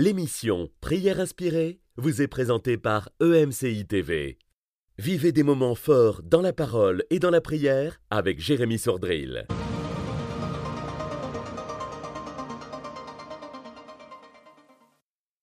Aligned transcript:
L'émission 0.00 0.68
Prière 0.80 1.18
inspirée 1.18 1.80
vous 1.96 2.22
est 2.22 2.28
présentée 2.28 2.76
par 2.76 3.08
EMCI 3.20 3.84
TV. 3.84 4.38
Vivez 4.96 5.32
des 5.32 5.42
moments 5.42 5.74
forts 5.74 6.22
dans 6.22 6.40
la 6.40 6.52
parole 6.52 7.02
et 7.10 7.18
dans 7.18 7.30
la 7.30 7.40
prière 7.40 8.00
avec 8.08 8.38
Jérémy 8.38 8.78
Sordrill. 8.78 9.48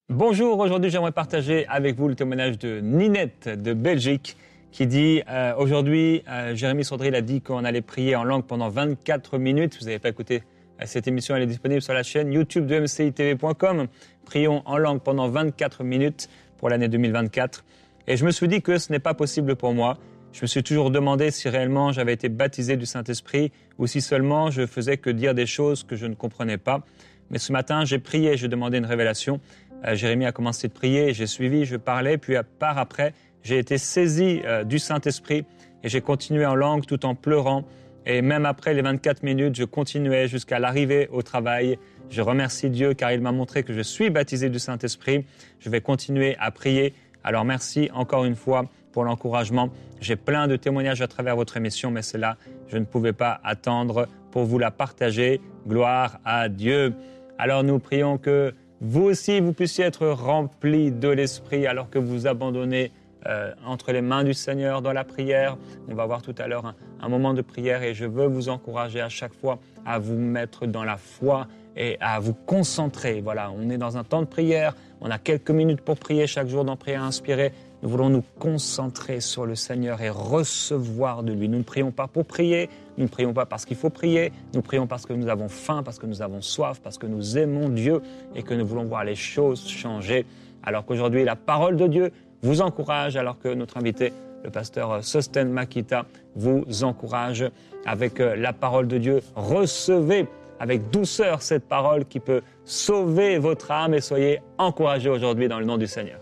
Bonjour, 0.08 0.58
aujourd'hui 0.60 0.90
j'aimerais 0.90 1.12
partager 1.12 1.68
avec 1.68 1.98
vous 1.98 2.08
le 2.08 2.16
témoignage 2.16 2.58
de 2.58 2.80
Ninette 2.80 3.50
de 3.50 3.74
Belgique 3.74 4.38
qui 4.72 4.88
dit 4.88 5.22
euh, 5.30 5.54
aujourd'hui 5.58 6.24
euh, 6.30 6.56
Jérémy 6.56 6.86
Sordrill 6.86 7.16
a 7.16 7.22
dit 7.22 7.42
qu'on 7.42 7.66
allait 7.66 7.82
prier 7.82 8.16
en 8.16 8.24
langue 8.24 8.46
pendant 8.46 8.70
24 8.70 9.38
minutes. 9.38 9.78
Vous 9.82 9.88
n'avez 9.88 10.00
pas 10.00 10.08
écouté 10.08 10.44
cette 10.84 11.08
émission, 11.08 11.36
elle 11.36 11.44
est 11.44 11.48
disponible 11.48 11.82
sur 11.82 11.94
la 11.94 12.04
chaîne 12.04 12.34
YouTube 12.34 12.66
de 12.66 12.80
mcitv.com. 12.80 13.88
Prions 14.26 14.62
en 14.66 14.78
langue 14.78 15.02
pendant 15.02 15.30
24 15.30 15.84
minutes 15.84 16.30
pour 16.58 16.70
l'année 16.70 16.88
2024. 16.88 17.64
Et 18.08 18.18
je 18.18 18.26
me 18.26 18.32
suis 18.32 18.48
dit 18.48 18.62
que 18.62 18.78
ce 18.78 18.92
n'est 18.92 19.00
pas 19.00 19.14
possible 19.14 19.56
pour 19.56 19.74
moi. 19.74 19.98
Je 20.32 20.42
me 20.42 20.48
suis 20.48 20.64
toujours 20.64 20.92
demandé 20.92 21.32
si 21.32 21.48
réellement 21.48 21.92
j'avais 21.92 22.14
été 22.14 22.28
baptisé 22.28 22.76
du 22.76 22.86
Saint-Esprit 22.86 23.52
ou 23.78 23.88
si 23.88 24.02
seulement 24.02 24.52
je 24.52 24.66
faisais 24.66 24.98
que 24.98 25.10
dire 25.10 25.34
des 25.34 25.46
choses 25.46 25.84
que 25.84 25.96
je 25.96 26.06
ne 26.06 26.14
comprenais 26.14 26.58
pas. 26.58 26.84
Mais 27.30 27.38
ce 27.38 27.52
matin, 27.52 27.86
j'ai 27.86 28.00
prié, 28.00 28.36
j'ai 28.36 28.48
demandé 28.48 28.78
une 28.78 28.86
révélation. 28.86 29.40
Euh, 29.86 29.96
Jérémie 29.96 30.26
a 30.26 30.32
commencé 30.32 30.68
de 30.68 30.74
prier, 30.74 31.14
j'ai 31.14 31.28
suivi, 31.28 31.66
je 31.66 31.78
parlais, 31.78 32.18
puis 32.18 32.36
par 32.60 32.78
après, 32.78 33.14
j'ai 33.44 33.58
été 33.60 33.78
saisi 33.78 34.42
euh, 34.44 34.64
du 34.64 34.80
Saint-Esprit 34.80 35.46
et 35.84 35.90
j'ai 35.90 36.02
continué 36.02 36.46
en 36.46 36.56
langue 36.56 36.86
tout 36.86 37.06
en 37.06 37.16
pleurant 37.16 37.64
et 38.06 38.22
même 38.22 38.46
après 38.46 38.74
les 38.74 38.82
24 38.82 39.24
minutes, 39.24 39.56
je 39.56 39.64
continuais 39.64 40.28
jusqu'à 40.28 40.60
l'arrivée 40.60 41.08
au 41.12 41.22
travail. 41.22 41.80
Je 42.10 42.22
remercie 42.22 42.70
Dieu 42.70 42.94
car 42.94 43.12
il 43.12 43.22
m'a 43.22 43.32
montré 43.32 43.64
que 43.64 43.74
je 43.74 43.82
suis 43.82 44.10
baptisé 44.10 44.50
du 44.50 44.60
Saint-Esprit. 44.60 45.26
Je 45.60 45.70
vais 45.70 45.82
continuer 45.82 46.36
à 46.40 46.52
prier. 46.52 46.94
Alors 47.24 47.46
merci 47.46 47.90
encore 47.94 48.26
une 48.26 48.36
fois 48.36 48.66
pour 48.92 49.04
l'encouragement. 49.04 49.70
J'ai 50.00 50.16
plein 50.16 50.48
de 50.48 50.56
témoignages 50.56 51.02
à 51.02 51.08
travers 51.08 51.36
votre 51.36 51.58
émission, 51.58 51.90
mais 51.90 52.04
c'est 52.04 52.20
là, 52.20 52.38
je 52.68 52.78
ne 52.78 52.86
pouvais 52.86 53.14
pas 53.14 53.42
attendre 53.44 54.08
pour 54.32 54.46
vous 54.46 54.60
la 54.60 54.70
partager. 54.70 55.42
Gloire 55.68 56.20
à 56.24 56.48
Dieu. 56.48 56.94
Alors 57.40 57.64
nous 57.64 57.80
prions 57.80 58.18
que 58.18 58.54
vous 58.82 59.04
aussi, 59.04 59.40
vous 59.40 59.54
puissiez 59.54 59.86
être 59.86 60.08
remplis 60.08 60.92
de 60.92 61.08
l'Esprit 61.08 61.66
alors 61.66 61.90
que 61.90 61.98
vous 61.98 62.28
abandonnez 62.28 62.92
euh, 63.28 63.54
entre 63.66 63.92
les 63.92 64.02
mains 64.02 64.24
du 64.24 64.34
Seigneur 64.34 64.82
dans 64.82 64.94
la 64.94 65.04
prière. 65.04 65.58
On 65.90 65.96
va 65.96 66.06
voir 66.06 66.22
tout 66.22 66.36
à 66.38 66.48
l'heure 66.48 66.74
un, 67.02 67.10
moment 67.10 67.34
de 67.34 67.42
prière 67.42 67.84
et 67.84 67.94
je 67.94 68.06
veux 68.06 68.28
vous 68.28 68.50
encourager 68.50 69.02
à 69.02 69.10
chaque 69.10 69.34
fois 69.34 69.60
à 69.86 70.00
vous 70.00 70.18
mettre 70.18 70.66
dans 70.66 70.84
la 70.84 70.98
foi 70.98 71.48
et 71.76 71.98
à 72.00 72.20
vous 72.20 72.34
concentrer. 72.34 73.22
Voilà, 73.22 73.52
on 73.52 73.70
est 73.70 73.78
dans 73.78 73.98
un 73.98 74.04
temps 74.04 74.22
de 74.22 74.28
prière, 74.28 74.76
on 75.02 75.10
a 75.10 75.18
quelques 75.18 75.52
minutes 75.52 75.82
pour 75.82 75.98
prier 75.98 76.28
chaque 76.28 76.48
jour 76.48 76.64
dans 76.64 76.76
Prière 76.76 77.04
inspirée. 77.04 77.52
Nous 77.84 77.90
voulons 77.90 78.10
nous 78.10 78.24
concentrer 78.40 79.20
sur 79.20 79.46
le 79.46 79.56
Seigneur 79.56 80.02
et 80.02 80.10
recevoir 80.10 81.22
de 81.22 81.34
lui. 81.34 81.50
Nous 81.50 81.60
ne 81.60 81.64
prions 81.64 81.92
pas 81.92 82.08
pour 82.08 82.26
prier, 82.26 82.70
nous 82.98 83.04
ne 83.04 83.10
prions 83.10 83.34
pas 83.34 83.46
parce 83.46 83.66
qu'il 83.66 83.78
faut 83.78 83.90
prier, 83.90 84.32
nous 84.54 84.62
prions 84.62 84.88
parce 84.88 85.06
que 85.06 85.14
nous 85.14 85.28
avons 85.28 85.50
faim, 85.50 85.84
parce 85.84 86.00
que 86.00 86.06
nous 86.06 86.22
avons 86.22 86.42
soif, 86.42 86.80
parce 86.82 86.98
que 86.98 87.06
nous 87.06 87.38
aimons 87.38 87.70
Dieu 87.70 88.02
et 88.34 88.44
que 88.44 88.54
nous 88.54 88.66
voulons 88.66 88.86
voir 88.86 89.04
les 89.04 89.16
choses 89.16 89.68
changer. 89.68 90.26
Alors 90.64 90.86
qu'aujourd'hui, 90.86 91.24
la 91.24 91.36
parole 91.36 91.78
de 91.78 91.86
Dieu 91.86 92.12
vous 92.46 92.62
encourage, 92.62 93.18
alors 93.18 93.40
que 93.40 93.54
notre 93.54 93.78
invité, 93.78 94.14
le 94.44 94.52
pasteur 94.52 95.04
Sosten 95.04 95.50
Makita, 95.50 96.06
vous 96.36 96.64
encourage 96.84 97.44
avec 97.86 98.20
euh, 98.20 98.36
la 98.36 98.54
parole 98.54 98.88
de 98.88 99.00
Dieu. 99.00 99.22
Recevez 99.36 100.28
avec 100.60 100.92
douceur 100.92 101.42
cette 101.42 101.68
parole 101.68 102.06
qui 102.06 102.20
peut 102.20 102.42
sauver 102.64 103.40
votre 103.40 103.72
âme 103.72 103.94
et 103.94 104.02
soyez 104.02 104.42
encouragés 104.58 105.10
aujourd'hui 105.10 105.48
dans 105.48 105.60
le 105.60 105.66
nom 105.66 105.78
du 105.78 105.88
Seigneur. 105.88 106.20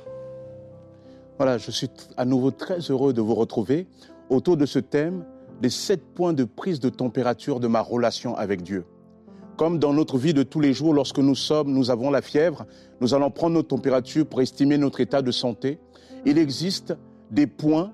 Voilà, 1.38 1.58
je 1.58 1.72
suis 1.72 1.90
à 2.16 2.26
nouveau 2.26 2.52
très 2.52 2.80
heureux 2.80 3.12
de 3.12 3.22
vous 3.22 3.36
retrouver 3.36 3.86
autour 4.30 4.56
de 4.56 4.66
ce 4.66 4.80
thème 4.80 5.26
des 5.62 5.70
sept 5.70 6.02
points 6.16 6.34
de 6.34 6.46
prise 6.46 6.80
de 6.80 6.90
température 6.90 7.60
de 7.60 7.68
ma 7.68 7.82
relation 7.82 8.36
avec 8.36 8.64
Dieu. 8.64 8.86
Comme 9.58 9.78
dans 9.78 9.94
notre 9.94 10.18
vie 10.18 10.34
de 10.34 10.42
tous 10.42 10.60
les 10.60 10.74
jours, 10.74 10.94
lorsque 10.94 11.20
nous 11.20 11.36
sommes, 11.36 11.72
nous 11.72 11.92
avons 11.92 12.10
la 12.10 12.22
fièvre, 12.22 12.66
nous 13.02 13.14
allons 13.14 13.30
prendre 13.30 13.56
notre 13.56 13.68
température 13.68 14.26
pour 14.26 14.42
estimer 14.42 14.78
notre 14.78 15.00
état 15.00 15.22
de 15.22 15.32
santé 15.32 15.80
il 16.26 16.38
existe 16.38 16.96
des 17.32 17.48
points, 17.48 17.92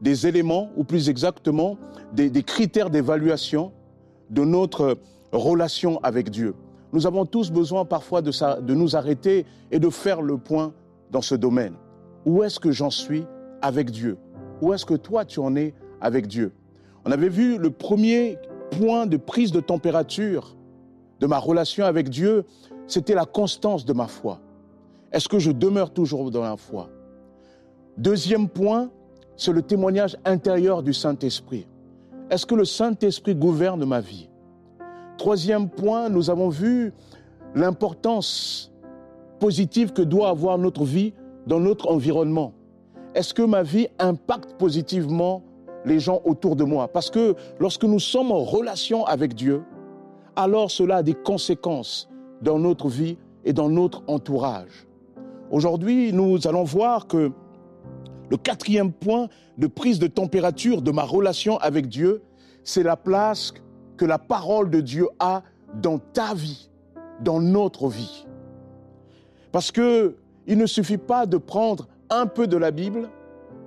des 0.00 0.26
éléments, 0.26 0.70
ou 0.76 0.84
plus 0.84 1.08
exactement, 1.08 1.78
des, 2.12 2.30
critères 2.42 2.90
d'évaluation 2.90 3.72
de 4.30 4.44
notre 4.44 4.98
relation 5.32 5.98
avec 6.02 6.30
Dieu. 6.30 6.54
Nous 6.92 7.06
avons 7.06 7.26
tous 7.26 7.50
besoin 7.50 7.84
parfois 7.84 8.22
de, 8.22 8.74
nous 8.74 8.96
arrêter 8.96 9.46
et 9.70 9.78
de 9.78 9.90
faire 9.90 10.22
le 10.22 10.38
point 10.38 10.72
dans 11.10 11.22
ce 11.22 11.34
domaine. 11.34 11.74
Où 12.24 12.42
est-ce 12.42 12.60
que 12.60 12.70
j'en 12.70 12.90
suis 12.90 13.24
avec 13.62 13.90
Dieu? 13.90 14.18
Où 14.60 14.72
est-ce 14.72 14.86
que 14.86 14.94
toi 14.94 15.24
tu 15.24 15.40
en 15.40 15.56
es 15.56 15.74
avec 16.00 16.26
Dieu? 16.26 16.52
On 17.04 17.10
avait 17.10 17.28
vu 17.28 17.58
le 17.58 17.70
premier 17.70 18.38
point 18.70 19.06
de 19.06 19.16
prise 19.16 19.52
de 19.52 19.60
température 19.60 20.56
de 21.20 21.26
ma 21.26 21.38
relation 21.38 21.84
avec 21.84 22.08
Dieu, 22.08 22.44
c'était 22.86 23.14
la 23.14 23.24
constance 23.24 23.84
de 23.84 23.92
ma 23.92 24.06
foi. 24.06 24.40
Est-ce 25.12 25.28
que 25.28 25.38
je 25.38 25.50
demeure 25.50 25.90
toujours 25.90 26.30
dans 26.30 26.42
la 26.42 26.56
foi? 26.56 26.90
Deuxième 27.96 28.50
point, 28.50 28.90
c'est 29.38 29.52
le 29.52 29.62
témoignage 29.62 30.18
intérieur 30.26 30.82
du 30.82 30.92
Saint-Esprit. 30.92 31.66
Est-ce 32.30 32.44
que 32.44 32.54
le 32.54 32.66
Saint-Esprit 32.66 33.34
gouverne 33.34 33.86
ma 33.86 34.00
vie? 34.00 34.28
Troisième 35.16 35.70
point, 35.70 36.10
nous 36.10 36.28
avons 36.28 36.50
vu 36.50 36.92
l'importance 37.54 38.70
positive 39.40 39.94
que 39.94 40.02
doit 40.02 40.28
avoir 40.28 40.58
notre 40.58 40.84
vie 40.84 41.14
dans 41.46 41.58
notre 41.58 41.90
environnement. 41.90 42.52
Est-ce 43.14 43.32
que 43.32 43.42
ma 43.42 43.62
vie 43.62 43.88
impacte 43.98 44.58
positivement 44.58 45.42
les 45.86 45.98
gens 45.98 46.20
autour 46.26 46.54
de 46.54 46.64
moi? 46.64 46.88
Parce 46.88 47.08
que 47.08 47.34
lorsque 47.58 47.84
nous 47.84 48.00
sommes 48.00 48.30
en 48.30 48.44
relation 48.44 49.06
avec 49.06 49.34
Dieu, 49.34 49.62
alors 50.36 50.70
cela 50.70 50.96
a 50.96 51.02
des 51.02 51.14
conséquences 51.14 52.10
dans 52.42 52.58
notre 52.58 52.88
vie 52.88 53.16
et 53.46 53.54
dans 53.54 53.70
notre 53.70 54.02
entourage. 54.06 54.86
Aujourd'hui, 55.50 56.12
nous 56.12 56.46
allons 56.46 56.64
voir 56.64 57.06
que 57.06 57.32
le 58.30 58.36
quatrième 58.36 58.92
point 58.92 59.28
de 59.58 59.66
prise 59.66 59.98
de 59.98 60.06
température 60.06 60.82
de 60.82 60.90
ma 60.90 61.02
relation 61.02 61.58
avec 61.58 61.88
Dieu, 61.88 62.22
c'est 62.64 62.82
la 62.82 62.96
place 62.96 63.52
que 63.96 64.04
la 64.04 64.18
parole 64.18 64.70
de 64.70 64.80
Dieu 64.80 65.08
a 65.18 65.42
dans 65.74 65.98
ta 65.98 66.34
vie, 66.34 66.70
dans 67.20 67.40
notre 67.40 67.88
vie. 67.88 68.26
Parce 69.52 69.72
que 69.72 70.16
il 70.46 70.58
ne 70.58 70.66
suffit 70.66 70.98
pas 70.98 71.26
de 71.26 71.38
prendre 71.38 71.88
un 72.08 72.26
peu 72.26 72.46
de 72.46 72.56
la 72.56 72.70
Bible, 72.70 73.08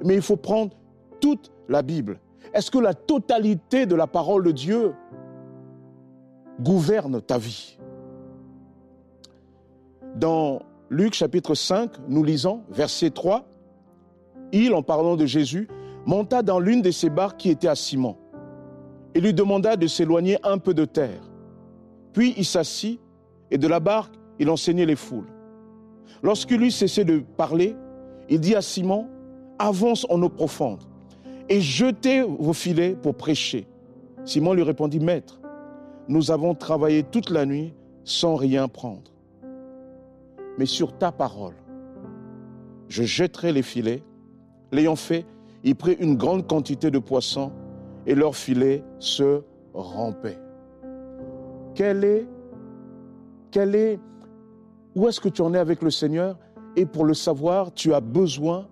mais 0.04 0.16
il 0.16 0.22
faut 0.22 0.38
prendre 0.38 0.76
toute 1.20 1.52
la 1.68 1.82
Bible. 1.82 2.20
Est-ce 2.54 2.72
que 2.72 2.78
la 2.78 2.94
totalité 2.94 3.86
de 3.86 3.96
la 3.96 4.08
parole 4.08 4.44
de 4.44 4.52
Dieu 4.52 4.94
gouverne 6.62 7.22
ta 7.22 7.38
vie? 7.38 7.78
Dans 10.16 10.62
Luc 10.90 11.14
chapitre 11.14 11.54
5, 11.54 11.92
nous 12.08 12.24
lisons 12.24 12.64
verset 12.70 13.12
3, 13.12 13.46
il, 14.52 14.74
en 14.74 14.82
parlant 14.82 15.16
de 15.16 15.26
Jésus, 15.26 15.68
monta 16.06 16.42
dans 16.42 16.60
l'une 16.60 16.82
de 16.82 16.92
ses 16.92 17.10
barques 17.10 17.38
qui 17.38 17.50
était 17.50 17.68
à 17.68 17.76
Simon 17.76 18.16
et 19.14 19.22
lui 19.22 19.34
demanda 19.34 19.76
de 19.76 19.88
s'éloigner 19.88 20.38
un 20.44 20.58
peu 20.58 20.74
de 20.74 20.86
terre. 20.86 21.22
Puis 22.14 22.34
il 22.38 22.46
s'assit 22.46 23.00
et 23.52 23.58
de 23.58 23.68
la 23.68 23.80
barque, 23.80 24.14
il 24.40 24.50
enseignait 24.50 24.86
les 24.86 24.96
foules. 24.96 25.30
Lorsqu'il 26.22 26.60
lui 26.60 26.72
cessait 26.72 27.06
de 27.06 27.20
parler, 27.38 27.76
il 28.30 28.40
dit 28.40 28.56
à 28.56 28.62
Simon, 28.62 29.08
avance 29.58 30.06
en 30.10 30.22
eau 30.22 30.30
profonde 30.30 30.84
et 31.50 31.62
jetez 31.62 32.22
vos 32.22 32.54
filets 32.54 32.96
pour 32.96 33.16
prêcher. 33.16 33.68
Simon 34.26 34.54
lui 34.54 34.64
répondit, 34.64 35.00
Maître, 35.00 35.40
nous 36.08 36.32
avons 36.32 36.56
travaillé 36.56 37.04
toute 37.04 37.30
la 37.30 37.46
nuit 37.46 37.74
sans 38.04 38.36
rien 38.36 38.68
prendre. 38.68 39.12
Mais 40.58 40.66
sur 40.66 40.98
ta 40.98 41.12
parole, 41.12 41.56
je 42.88 43.04
jetterai 43.04 43.52
les 43.52 43.62
filets 43.62 44.04
L'ayant 44.72 44.96
fait, 44.96 45.26
il 45.64 45.76
prit 45.76 45.94
une 46.00 46.16
grande 46.16 46.48
quantité 46.48 46.92
de 46.92 47.00
poissons 47.00 47.52
et 48.06 48.16
leur 48.16 48.36
filet 48.36 48.84
se 49.00 49.42
rompait. 49.74 50.38
Quel 51.76 52.04
est, 52.04 52.28
quel 53.52 53.76
est, 53.76 54.00
où 54.96 55.08
est-ce 55.08 55.20
que 55.20 55.30
tu 55.30 55.42
en 55.42 55.54
es 55.54 55.58
avec 55.58 55.82
le 55.82 55.92
Seigneur? 55.92 56.38
Et 56.76 56.86
pour 56.86 57.06
le 57.06 57.14
savoir, 57.14 57.74
tu 57.74 57.94
as 57.94 58.00
besoin, 58.00 58.68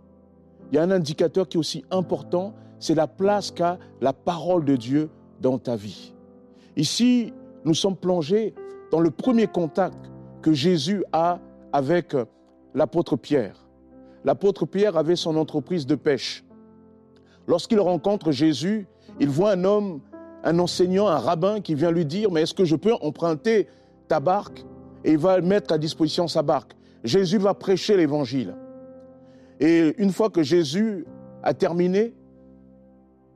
il 0.71 0.75
y 0.75 0.77
a 0.79 0.83
un 0.83 0.91
indicateur 0.91 1.47
qui 1.47 1.57
est 1.57 1.59
aussi 1.59 1.83
important, 1.91 2.53
c'est 2.79 2.95
la 2.95 3.07
place 3.07 3.51
qu'a 3.51 3.79
la 4.01 4.13
parole 4.13 4.65
de 4.65 4.75
Dieu 4.75 5.09
dans 5.41 5.57
ta 5.57 5.75
vie. 5.75 6.13
Ici, 6.75 7.33
nous 7.65 7.73
sommes 7.73 7.95
plongés 7.95 8.53
dans 8.91 8.99
le 8.99 9.09
premier 9.11 9.47
contact 9.47 10.11
que 10.41 10.53
Jésus 10.53 11.03
a 11.11 11.39
avec 11.73 12.15
l'apôtre 12.73 13.15
Pierre 13.15 13.66
l'apôtre 14.25 14.65
Pierre 14.65 14.97
avait 14.97 15.15
son 15.15 15.37
entreprise 15.37 15.85
de 15.85 15.95
pêche. 15.95 16.43
Lorsqu'il 17.47 17.79
rencontre 17.79 18.31
Jésus, 18.31 18.87
il 19.19 19.29
voit 19.29 19.51
un 19.53 19.63
homme, 19.63 20.01
un 20.43 20.59
enseignant, 20.59 21.07
un 21.07 21.17
rabbin 21.17 21.61
qui 21.61 21.75
vient 21.75 21.91
lui 21.91 22.05
dire, 22.05 22.31
mais 22.31 22.41
est-ce 22.41 22.53
que 22.53 22.65
je 22.65 22.75
peux 22.75 22.93
emprunter 23.01 23.67
ta 24.07 24.19
barque? 24.19 24.65
Et 25.03 25.11
il 25.11 25.17
va 25.17 25.39
mettre 25.41 25.73
à 25.73 25.77
disposition 25.77 26.27
sa 26.27 26.41
barque. 26.41 26.73
Jésus 27.03 27.37
va 27.37 27.53
prêcher 27.53 27.95
l'évangile. 27.95 28.55
Et 29.59 29.95
une 29.97 30.11
fois 30.11 30.29
que 30.29 30.43
Jésus 30.43 31.05
a 31.41 31.53
terminé, 31.53 32.13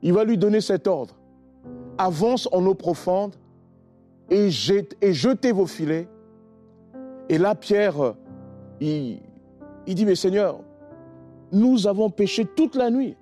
il 0.02 0.12
va 0.12 0.24
lui 0.24 0.36
donner 0.36 0.60
cet 0.60 0.86
ordre. 0.86 1.16
Avance 1.96 2.48
en 2.52 2.64
eau 2.66 2.74
profonde 2.74 3.34
et, 4.28 4.50
jetez 4.50 5.52
vos 5.52 5.66
filets. 5.66 6.08
Et 7.28 7.38
là, 7.38 7.54
Pierre, 7.54 8.14
il, 8.80 9.20
il 9.86 9.94
dit, 9.94 10.04
mais 10.04 10.14
Seigneur, 10.14 10.60
nous 11.52 11.86
avons 11.86 12.10
péché 12.10 12.44
toute 12.44 12.74
la 12.74 12.90
nuit 12.90 13.16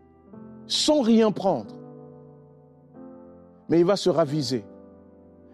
sans 0.67 1.03
rien 1.03 1.33
prendre. 1.33 1.75
Mais 3.69 3.81
il 3.81 3.85
va 3.85 3.97
se 3.97 4.09
raviser. 4.09 4.65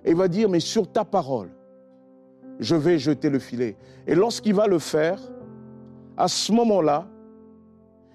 Et 0.04 0.10
il 0.10 0.16
va 0.16 0.28
dire, 0.28 0.48
mais 0.48 0.60
sur 0.60 0.90
ta 0.90 1.04
parole, 1.04 1.50
je 2.60 2.76
vais 2.76 2.98
jeter 2.98 3.30
le 3.30 3.38
filet. 3.38 3.76
Et 4.06 4.14
lorsqu'il 4.14 4.54
va 4.54 4.66
le 4.66 4.78
faire, 4.78 5.20
à 6.16 6.28
ce 6.28 6.52
moment-là, 6.52 7.06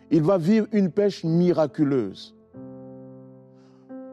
il 0.09 0.23
va 0.23 0.37
vivre 0.37 0.67
une 0.71 0.91
pêche 0.91 1.23
miraculeuse. 1.23 2.35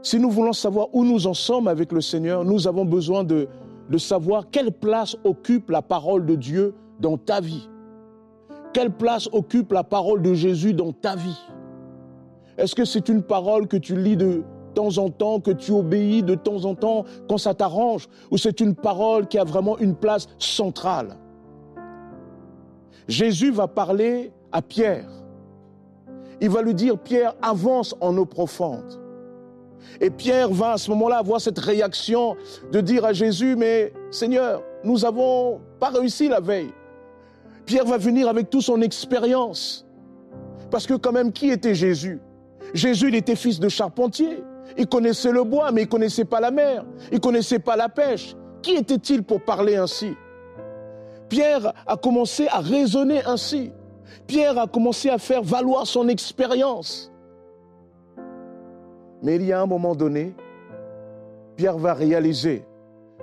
Si 0.03 0.19
nous 0.19 0.31
voulons 0.31 0.53
savoir 0.53 0.89
où 0.95 1.05
nous 1.05 1.27
en 1.27 1.35
sommes 1.35 1.69
avec 1.69 1.93
le 1.93 2.01
Seigneur, 2.01 2.45
nous 2.45 2.67
avons 2.69 2.85
besoin 2.85 3.25
de, 3.25 3.49
de 3.91 3.99
savoir 3.99 4.51
quelle 4.51 4.73
place 4.73 5.17
occupe 5.25 5.71
la 5.71 5.83
parole 5.83 6.25
de 6.25 6.35
Dieu 6.35 6.75
dans 7.01 7.17
ta 7.17 7.41
vie. 7.41 7.69
Quelle 8.79 8.93
place 8.93 9.29
occupe 9.33 9.73
la 9.73 9.83
parole 9.83 10.23
de 10.23 10.35
Jésus 10.35 10.73
dans 10.73 10.93
ta 10.93 11.17
vie? 11.17 11.41
Est-ce 12.57 12.77
que 12.77 12.85
c'est 12.85 13.09
une 13.09 13.25
parole 13.25 13.67
que 13.67 13.77
tu 13.77 13.97
lis 13.97 14.17
de 14.17 14.45
temps 14.73 14.99
en 14.99 15.11
temps, 15.11 15.41
que 15.41 15.51
tu 15.51 15.73
obéis 15.73 16.23
de 16.23 16.37
temps 16.37 16.65
en 16.65 16.77
temps 16.77 17.05
quand 17.29 17.39
ça 17.39 17.55
t'arrange 17.55 18.09
Ou 18.31 18.39
c'est 18.39 18.61
une 18.61 18.77
parole 18.77 19.27
qui 19.27 19.37
a 19.37 19.43
vraiment 19.43 19.79
une 19.79 19.97
place 19.97 20.29
centrale? 20.39 21.17
Jésus 23.09 23.51
va 23.51 23.67
parler 23.67 24.31
à 24.53 24.63
Pierre 24.63 25.11
il 26.41 26.51
va 26.51 26.63
lui 26.63 26.75
dire, 26.75 26.97
Pierre, 26.97 27.35
avance 27.43 27.97
en 28.01 28.17
eau 28.17 28.27
profonde. 28.27 29.01
Et 30.01 30.09
Pierre 30.09 30.51
va 30.51 30.75
à 30.75 30.79
ce 30.79 30.89
moment-là 30.91 31.19
avoir 31.19 31.41
cette 31.41 31.59
réaction 31.59 32.37
de 32.71 32.81
dire 32.81 33.05
à 33.05 33.13
Jésus, 33.13 33.57
mais 33.57 33.93
Seigneur, 34.13 34.63
nous 34.85 34.99
n'avons 34.99 35.61
pas 35.81 35.89
réussi 35.89 36.29
la 36.29 36.39
veille. 36.39 36.71
Pierre 37.69 37.85
va 37.85 37.99
venir 37.99 38.31
avec 38.31 38.49
toute 38.49 38.63
son 38.63 38.81
expérience. 38.81 39.87
Parce 40.71 40.87
que 40.87 40.95
quand 40.95 41.13
même, 41.13 41.33
qui 41.33 41.51
était 41.51 41.75
Jésus? 41.75 42.19
Jésus, 42.73 43.09
il 43.09 43.15
était 43.15 43.37
fils 43.37 43.61
de 43.61 43.69
charpentier. 43.69 44.43
Il 44.79 44.87
connaissait 44.87 45.31
le 45.31 45.45
bois, 45.45 45.71
mais 45.71 45.83
il 45.83 45.89
connaissait 45.89 46.25
pas 46.25 46.41
la 46.41 46.51
mer. 46.51 46.87
Il 47.13 47.21
connaissait 47.21 47.59
pas 47.59 47.77
la 47.77 47.91
pêche. 47.91 48.35
Qui 48.63 48.73
était-il 48.73 49.23
pour 49.23 49.43
parler 49.43 49.77
ainsi? 49.77 50.15
Pierre 51.29 51.75
a 51.87 51.99
commencé 51.99 52.49
à 52.49 52.61
raisonner 52.61 53.23
ainsi. 53.27 53.71
Pierre 54.27 54.59
a 54.59 54.67
commencé 54.67 55.11
à 55.11 55.19
faire 55.19 55.43
valoir 55.43 55.87
son 55.87 56.09
expérience. 56.09 57.13
Mais 59.23 59.37
il 59.37 59.45
y 59.45 59.53
a 59.53 59.61
un 59.61 59.67
moment 59.67 59.95
donné, 59.95 60.35
Pierre 61.57 61.77
va 61.77 61.93
réaliser, 61.93 62.65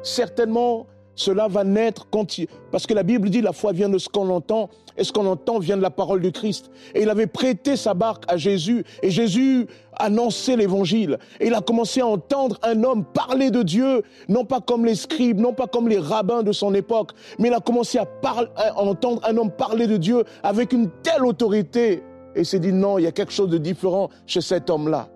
certainement 0.03 0.85
cela 1.15 1.47
va 1.47 1.63
naître 1.63 2.07
quand 2.09 2.37
il... 2.37 2.47
Parce 2.71 2.85
que 2.85 2.93
la 2.93 3.03
Bible 3.03 3.29
dit 3.29 3.41
la 3.41 3.53
foi 3.53 3.71
vient 3.71 3.89
de 3.89 3.97
ce 3.97 4.09
qu'on 4.09 4.29
entend, 4.29 4.69
et 4.97 5.03
ce 5.03 5.11
qu'on 5.11 5.25
entend 5.25 5.59
vient 5.59 5.77
de 5.77 5.81
la 5.81 5.89
parole 5.89 6.21
de 6.21 6.29
Christ. 6.29 6.71
Et 6.93 7.01
il 7.03 7.09
avait 7.09 7.27
prêté 7.27 7.75
sa 7.75 7.93
barque 7.93 8.23
à 8.27 8.37
Jésus, 8.37 8.85
et 9.01 9.09
Jésus 9.09 9.67
annonçait 9.97 10.55
l'évangile. 10.55 11.17
Et 11.39 11.47
il 11.47 11.53
a 11.53 11.61
commencé 11.61 12.01
à 12.01 12.07
entendre 12.07 12.57
un 12.63 12.83
homme 12.83 13.03
parler 13.05 13.51
de 13.51 13.63
Dieu, 13.63 14.03
non 14.29 14.45
pas 14.45 14.61
comme 14.61 14.85
les 14.85 14.95
scribes, 14.95 15.39
non 15.39 15.53
pas 15.53 15.67
comme 15.67 15.89
les 15.89 15.99
rabbins 15.99 16.43
de 16.43 16.51
son 16.51 16.73
époque, 16.73 17.11
mais 17.39 17.49
il 17.49 17.53
a 17.53 17.59
commencé 17.59 17.97
à, 17.97 18.07
à 18.55 18.73
entendre 18.79 19.21
un 19.25 19.37
homme 19.37 19.51
parler 19.51 19.87
de 19.87 19.97
Dieu 19.97 20.23
avec 20.43 20.73
une 20.73 20.89
telle 21.03 21.25
autorité. 21.25 22.03
Et 22.35 22.39
il 22.39 22.45
s'est 22.45 22.59
dit 22.59 22.73
non, 22.73 22.97
il 22.97 23.03
y 23.03 23.07
a 23.07 23.11
quelque 23.11 23.31
chose 23.31 23.49
de 23.49 23.57
différent 23.57 24.09
chez 24.27 24.41
cet 24.41 24.69
homme-là. 24.69 25.09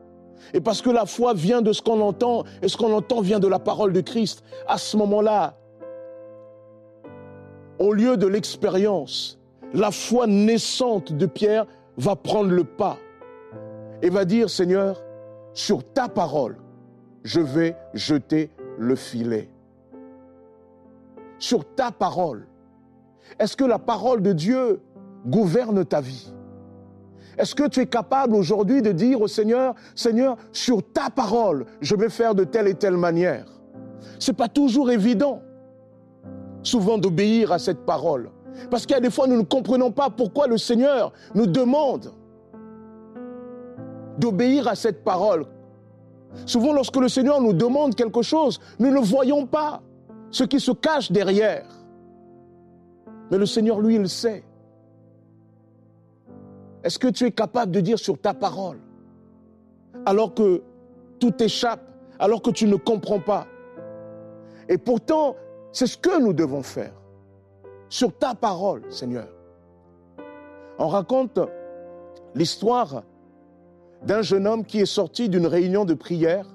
Et 0.54 0.62
parce 0.62 0.82
que 0.82 0.90
la 0.90 1.06
foi 1.06 1.34
vient 1.34 1.62
de 1.62 1.74
ce 1.74 1.82
qu'on 1.82 2.02
entend, 2.02 2.44
et 2.62 2.68
ce 2.68 2.78
qu'on 2.78 2.94
entend 2.94 3.22
vient 3.22 3.40
de 3.40 3.48
la 3.48 3.60
parole 3.60 3.94
de 3.94 4.02
Christ, 4.02 4.44
à 4.68 4.78
ce 4.78 4.98
moment-là, 4.98 5.59
au 7.80 7.94
lieu 7.94 8.18
de 8.18 8.28
l'expérience, 8.28 9.40
la 9.74 9.92
foi 9.92 10.28
naissante 10.28 11.14
de 11.14 11.26
Pierre 11.26 11.66
va 11.98 12.16
prendre 12.16 12.52
le 12.52 12.64
pas 12.64 12.98
et 14.02 14.10
va 14.10 14.26
dire, 14.26 14.50
Seigneur, 14.50 15.02
sur 15.54 15.84
ta 15.84 16.08
parole, 16.08 16.58
je 17.24 17.40
vais 17.40 17.76
jeter 17.94 18.50
le 18.78 18.96
filet. 18.96 19.50
Sur 21.38 21.66
ta 21.76 21.92
parole. 21.92 22.48
Est-ce 23.40 23.56
que 23.56 23.64
la 23.64 23.80
parole 23.80 24.22
de 24.22 24.34
Dieu 24.34 24.82
gouverne 25.26 25.86
ta 25.86 26.02
vie? 26.02 26.34
Est-ce 27.38 27.56
que 27.56 27.68
tu 27.68 27.80
es 27.80 27.86
capable 27.86 28.36
aujourd'hui 28.36 28.82
de 28.82 28.92
dire 28.92 29.22
au 29.22 29.28
Seigneur, 29.28 29.74
Seigneur, 29.96 30.36
sur 30.52 30.84
ta 30.84 31.10
parole, 31.10 31.66
je 31.80 31.96
vais 31.96 32.10
faire 32.10 32.36
de 32.36 32.44
telle 32.44 32.68
et 32.68 32.74
telle 32.74 32.98
manière? 32.98 33.46
Ce 34.18 34.32
n'est 34.32 34.36
pas 34.36 34.50
toujours 34.50 34.92
évident 34.92 35.42
souvent 36.64 36.98
d'obéir 36.98 37.52
à 37.52 37.60
cette 37.60 37.86
parole. 37.86 38.30
Parce 38.70 38.86
qu'il 38.86 38.94
y 38.96 38.98
a 38.98 39.02
des 39.02 39.12
fois, 39.12 39.28
nous 39.28 39.38
ne 39.38 39.44
comprenons 39.44 39.92
pas 39.92 40.10
pourquoi 40.10 40.48
le 40.48 40.58
Seigneur 40.58 41.14
nous 41.34 41.46
demande 41.46 42.12
d'obéir 44.18 44.68
à 44.68 44.76
cette 44.76 45.04
parole. 45.04 45.46
Souvent, 46.46 46.74
lorsque 46.74 46.98
le 46.98 47.08
Seigneur 47.08 47.42
nous 47.42 47.54
demande 47.54 47.96
quelque 47.96 48.22
chose, 48.22 48.60
nous 48.80 48.92
ne 48.92 49.00
voyons 49.00 49.46
pas 49.46 49.82
ce 50.30 50.44
qui 50.44 50.60
se 50.60 50.72
cache 50.72 51.12
derrière. 51.12 51.66
Mais 53.32 53.38
le 53.38 53.46
Seigneur, 53.46 53.80
lui, 53.80 53.96
il 53.96 54.10
sait. 54.10 54.44
Est-ce 56.84 57.00
que 57.00 57.08
tu 57.08 57.26
es 57.26 57.32
capable 57.32 57.72
de 57.72 57.80
dire 57.82 58.00
sur 58.00 58.18
ta 58.20 58.34
parole, 58.34 58.80
alors 60.06 60.34
que 60.34 60.62
tout 61.20 61.42
échappe, 61.42 61.82
alors 62.20 62.42
que 62.42 62.52
tu 62.52 62.68
ne 62.68 62.76
comprends 62.76 63.20
pas? 63.20 63.48
Et 64.70 64.78
pourtant, 64.78 65.36
c'est 65.72 65.88
ce 65.88 65.98
que 65.98 66.22
nous 66.22 66.34
devons 66.34 66.64
faire. 66.64 66.94
Sur 67.90 68.16
ta 68.16 68.36
parole, 68.36 68.84
Seigneur. 68.90 69.28
On 70.78 70.88
raconte 70.88 71.40
l'histoire 72.36 73.04
d'un 74.04 74.22
jeune 74.22 74.48
homme 74.48 74.66
qui 74.66 74.80
est 74.80 74.86
sorti 74.86 75.30
d'une 75.30 75.48
réunion 75.48 75.86
de 75.86 75.94
prière. 75.94 76.48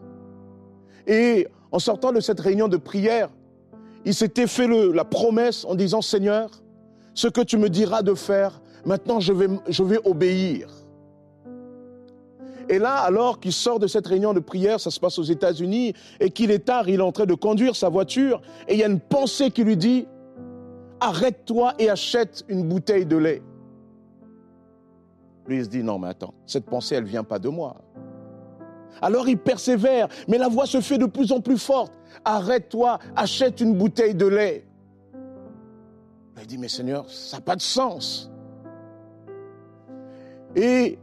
Et 1.06 1.46
en 1.72 1.78
sortant 1.78 2.12
de 2.12 2.20
cette 2.20 2.40
réunion 2.40 2.68
de 2.68 2.76
prière, 2.76 3.28
il 4.04 4.14
s'était 4.14 4.46
fait 4.46 4.68
la 4.68 5.04
promesse 5.04 5.64
en 5.64 5.74
disant, 5.74 6.00
Seigneur, 6.00 6.50
ce 7.14 7.28
que 7.28 7.40
tu 7.40 7.58
me 7.58 7.68
diras 7.68 8.02
de 8.02 8.14
faire, 8.14 8.60
maintenant 8.84 9.20
je 9.20 9.32
vais, 9.32 9.48
je 9.68 9.82
vais 9.82 9.98
obéir. 10.04 10.68
Et 12.68 12.78
là, 12.78 12.94
alors 12.96 13.40
qu'il 13.40 13.52
sort 13.52 13.78
de 13.78 13.86
cette 13.86 14.06
réunion 14.06 14.32
de 14.32 14.40
prière, 14.40 14.80
ça 14.80 14.90
se 14.90 15.00
passe 15.00 15.18
aux 15.18 15.24
États-Unis, 15.24 15.94
et 16.20 16.30
qu'il 16.30 16.50
est 16.50 16.64
tard, 16.64 16.88
il 16.88 17.00
est 17.00 17.02
en 17.02 17.12
train 17.12 17.26
de 17.26 17.34
conduire 17.34 17.76
sa 17.76 17.88
voiture, 17.88 18.40
et 18.68 18.74
il 18.74 18.80
y 18.80 18.84
a 18.84 18.88
une 18.88 19.00
pensée 19.00 19.50
qui 19.50 19.64
lui 19.64 19.76
dit, 19.76 20.06
arrête-toi 21.00 21.74
et 21.78 21.90
achète 21.90 22.44
une 22.48 22.68
bouteille 22.68 23.06
de 23.06 23.16
lait. 23.16 23.42
Lui, 25.46 25.58
il 25.58 25.64
se 25.64 25.68
dit, 25.68 25.82
non, 25.82 25.98
mais 25.98 26.08
attends, 26.08 26.32
cette 26.46 26.64
pensée, 26.64 26.94
elle 26.94 27.04
ne 27.04 27.08
vient 27.08 27.24
pas 27.24 27.38
de 27.38 27.48
moi. 27.48 27.76
Alors 29.02 29.28
il 29.28 29.36
persévère, 29.36 30.08
mais 30.28 30.38
la 30.38 30.48
voix 30.48 30.66
se 30.66 30.80
fait 30.80 30.98
de 30.98 31.06
plus 31.06 31.32
en 31.32 31.40
plus 31.40 31.58
forte. 31.58 31.92
Arrête-toi, 32.24 32.98
achète 33.16 33.60
une 33.60 33.74
bouteille 33.74 34.14
de 34.14 34.26
lait. 34.26 34.64
Il 36.40 36.46
dit, 36.46 36.58
mais 36.58 36.68
Seigneur, 36.68 37.08
ça 37.08 37.38
n'a 37.38 37.40
pas 37.40 37.56
de 37.56 37.62
sens. 37.62 38.30
Et 40.54 40.98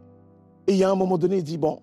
et 0.67 0.73
il 0.73 0.77
y 0.77 0.83
a 0.83 0.89
un 0.89 0.95
moment 0.95 1.17
donné, 1.17 1.37
il 1.37 1.43
dit, 1.43 1.57
bon, 1.57 1.81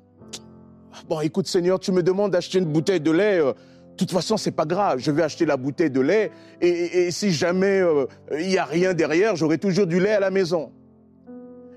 bon, 1.09 1.21
écoute 1.21 1.47
Seigneur, 1.47 1.79
tu 1.79 1.93
me 1.93 2.03
demandes 2.03 2.33
d'acheter 2.33 2.59
une 2.59 2.67
bouteille 2.67 3.01
de 3.01 3.11
lait. 3.11 3.41
Euh, 3.41 3.53
de 3.53 3.97
toute 3.97 4.13
façon, 4.13 4.37
c'est 4.37 4.53
pas 4.53 4.65
grave. 4.65 5.01
Je 5.01 5.11
vais 5.11 5.23
acheter 5.23 5.45
la 5.45 5.57
bouteille 5.57 5.91
de 5.91 6.01
lait. 6.01 6.31
Et, 6.61 7.11
si 7.11 7.33
jamais 7.33 7.81
euh, 7.81 8.07
il 8.39 8.47
n'y 8.47 8.59
a 8.59 8.65
rien 8.65 8.95
derrière, 8.95 9.35
j'aurai 9.35 9.59
toujours 9.59 9.87
du 9.87 9.99
lait 9.99 10.13
à 10.13 10.21
la 10.21 10.31
maison. 10.31 10.71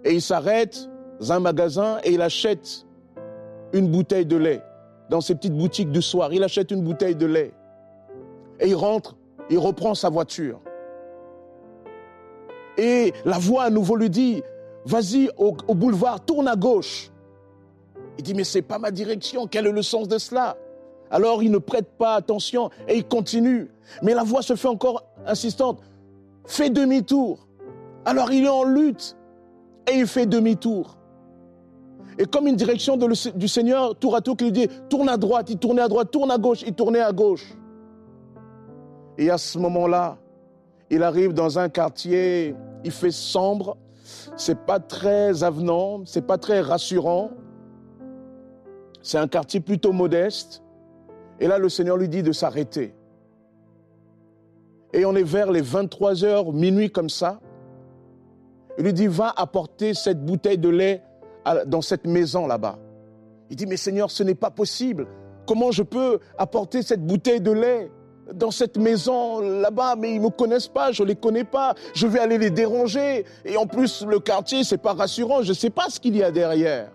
Et 0.05 0.13
il 0.13 0.22
s'arrête 0.22 0.88
dans 1.20 1.34
un 1.34 1.39
magasin 1.39 1.98
et 2.03 2.13
il 2.13 2.22
achète 2.22 2.86
une 3.74 3.88
bouteille 3.88 4.25
de 4.25 4.38
lait. 4.38 4.62
Dans 5.10 5.22
ses 5.22 5.36
petites 5.36 5.55
boutiques 5.55 5.91
du 5.91 6.01
soir, 6.01 6.31
il 6.31 6.43
achète 6.43 6.72
une 6.72 6.84
bouteille 6.84 7.15
de 7.15 7.25
lait. 7.25 7.53
Et 8.60 8.70
il 8.70 8.75
rentre, 8.75 9.17
il 9.50 9.58
reprend 9.58 9.96
sa 9.96 10.10
voiture. 10.10 10.62
Et 12.77 13.13
la 13.25 13.39
voix 13.39 13.63
à 13.63 13.70
nouveau 13.70 13.96
lui 13.96 14.10
dit, 14.10 14.43
vas-y 14.85 15.29
au, 15.38 15.53
boulevard, 15.73 16.23
tourne 16.25 16.47
à 16.47 16.55
gauche. 16.55 17.11
Il 18.17 18.23
dit, 18.23 18.33
mais 18.33 18.43
c'est 18.43 18.61
pas 18.61 18.79
ma 18.79 18.91
direction, 18.91 19.47
quel 19.47 19.67
est 19.67 19.71
le 19.71 19.81
sens 19.81 20.07
de 20.07 20.17
cela? 20.17 20.57
Alors 21.09 21.43
il 21.43 21.51
ne 21.51 21.57
prête 21.57 21.97
pas 21.97 22.15
attention 22.15 22.69
et 22.88 22.97
il 22.97 23.05
continue. 23.05 23.69
Mais 24.01 24.13
la 24.13 24.23
voix 24.23 24.41
se 24.41 24.55
fait 24.55 24.67
encore 24.67 25.03
insistante, 25.25 25.81
fais 26.45 26.69
demi-tour. 26.69 27.47
Alors 28.05 28.31
il 28.31 28.45
est 28.45 28.50
en 28.50 28.63
lutte 28.63 29.17
et 29.91 29.95
il 29.95 30.07
fait 30.07 30.25
demi-tour. 30.25 30.97
Et 32.17 32.25
comme 32.25 32.47
une 32.47 32.55
direction 32.55 32.97
du 32.97 33.47
Seigneur, 33.47 33.95
tour 33.95 34.15
à 34.15 34.21
tour, 34.21 34.38
qui 34.38 34.45
lui 34.45 34.51
dit, 34.51 34.67
tourne 34.89 35.09
à 35.09 35.17
droite, 35.17 35.50
il 35.50 35.57
tournait 35.57 35.81
à 35.81 35.88
droite, 35.88 36.11
tourne 36.11 36.29
à 36.31 36.38
gauche, 36.38 36.61
il 36.65 36.73
tournait 36.73 37.00
à 37.00 37.11
gauche. 37.11 37.55
Et 39.17 39.29
à 39.29 39.38
ce 39.38 39.57
moment-là, 39.57 40.17
il 40.89 41.03
arrive 41.03 41.33
dans 41.33 41.57
un 41.57 41.69
quartier 41.69 42.55
il 42.83 42.91
fait 42.91 43.11
sombre, 43.11 43.77
c'est 44.35 44.65
pas 44.65 44.79
très 44.79 45.43
avenant, 45.43 46.01
c'est 46.05 46.25
pas 46.25 46.37
très 46.37 46.61
rassurant. 46.61 47.31
C'est 49.01 49.17
un 49.17 49.27
quartier 49.27 49.59
plutôt 49.59 49.93
modeste. 49.93 50.63
Et 51.39 51.47
là, 51.47 51.57
le 51.57 51.69
Seigneur 51.69 51.97
lui 51.97 52.07
dit 52.07 52.23
de 52.23 52.31
s'arrêter. 52.31 52.93
Et 54.93 55.05
on 55.05 55.15
est 55.15 55.23
vers 55.23 55.51
les 55.51 55.61
23 55.61 56.23
heures, 56.23 56.53
minuit 56.53 56.91
comme 56.91 57.09
ça. 57.09 57.39
Il 58.77 58.85
lui 58.85 58.93
dit, 58.93 59.07
va 59.07 59.33
apporter 59.35 59.93
cette 59.93 60.23
bouteille 60.23 60.57
de 60.57 60.69
lait 60.69 61.03
dans 61.65 61.81
cette 61.81 62.05
maison 62.05 62.47
là-bas. 62.47 62.77
Il 63.49 63.55
dit, 63.55 63.65
mais 63.65 63.77
Seigneur, 63.77 64.11
ce 64.11 64.23
n'est 64.23 64.35
pas 64.35 64.51
possible. 64.51 65.07
Comment 65.47 65.71
je 65.71 65.83
peux 65.83 66.19
apporter 66.37 66.81
cette 66.81 67.05
bouteille 67.05 67.41
de 67.41 67.51
lait? 67.51 67.91
Dans 68.33 68.51
cette 68.51 68.77
maison 68.77 69.39
là-bas, 69.39 69.95
mais 69.95 70.15
ils 70.15 70.21
me 70.21 70.29
connaissent 70.29 70.67
pas, 70.67 70.91
je 70.91 71.03
les 71.03 71.15
connais 71.15 71.43
pas, 71.43 71.75
je 71.93 72.07
vais 72.07 72.19
aller 72.19 72.38
les 72.38 72.50
déranger. 72.50 73.25
Et 73.45 73.57
en 73.57 73.65
plus, 73.65 74.05
le 74.05 74.19
quartier, 74.19 74.63
c'est 74.63 74.77
pas 74.77 74.93
rassurant, 74.93 75.41
je 75.41 75.53
sais 75.53 75.69
pas 75.69 75.89
ce 75.89 76.00
qu'il 76.00 76.15
y 76.15 76.23
a 76.23 76.31
derrière. 76.31 76.91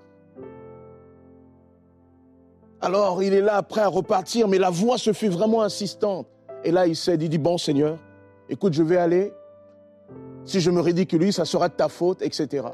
Alors 2.81 3.23
il 3.23 3.33
est 3.33 3.41
là 3.41 3.57
après 3.57 3.81
à 3.81 3.89
repartir, 3.89 4.49
mais 4.49 4.59
la 4.59 4.71
voix 4.71 4.99
se 4.99 5.13
fait 5.13 5.29
vraiment 5.29 5.63
insistante. 5.63 6.27
Et 6.65 6.71
là, 6.71 6.87
il 6.87 6.97
s'est 6.97 7.17
dit, 7.17 7.29
dit, 7.29 7.39
bon 7.39 7.59
Seigneur, 7.59 7.99
écoute, 8.49 8.73
je 8.73 8.83
vais 8.83 8.97
aller. 8.97 9.33
Si 10.45 10.61
je 10.61 10.71
me 10.71 10.81
ridiculise, 10.81 11.37
ça 11.37 11.45
sera 11.45 11.69
de 11.69 11.75
ta 11.75 11.89
faute, 11.89 12.23
etc. 12.23 12.69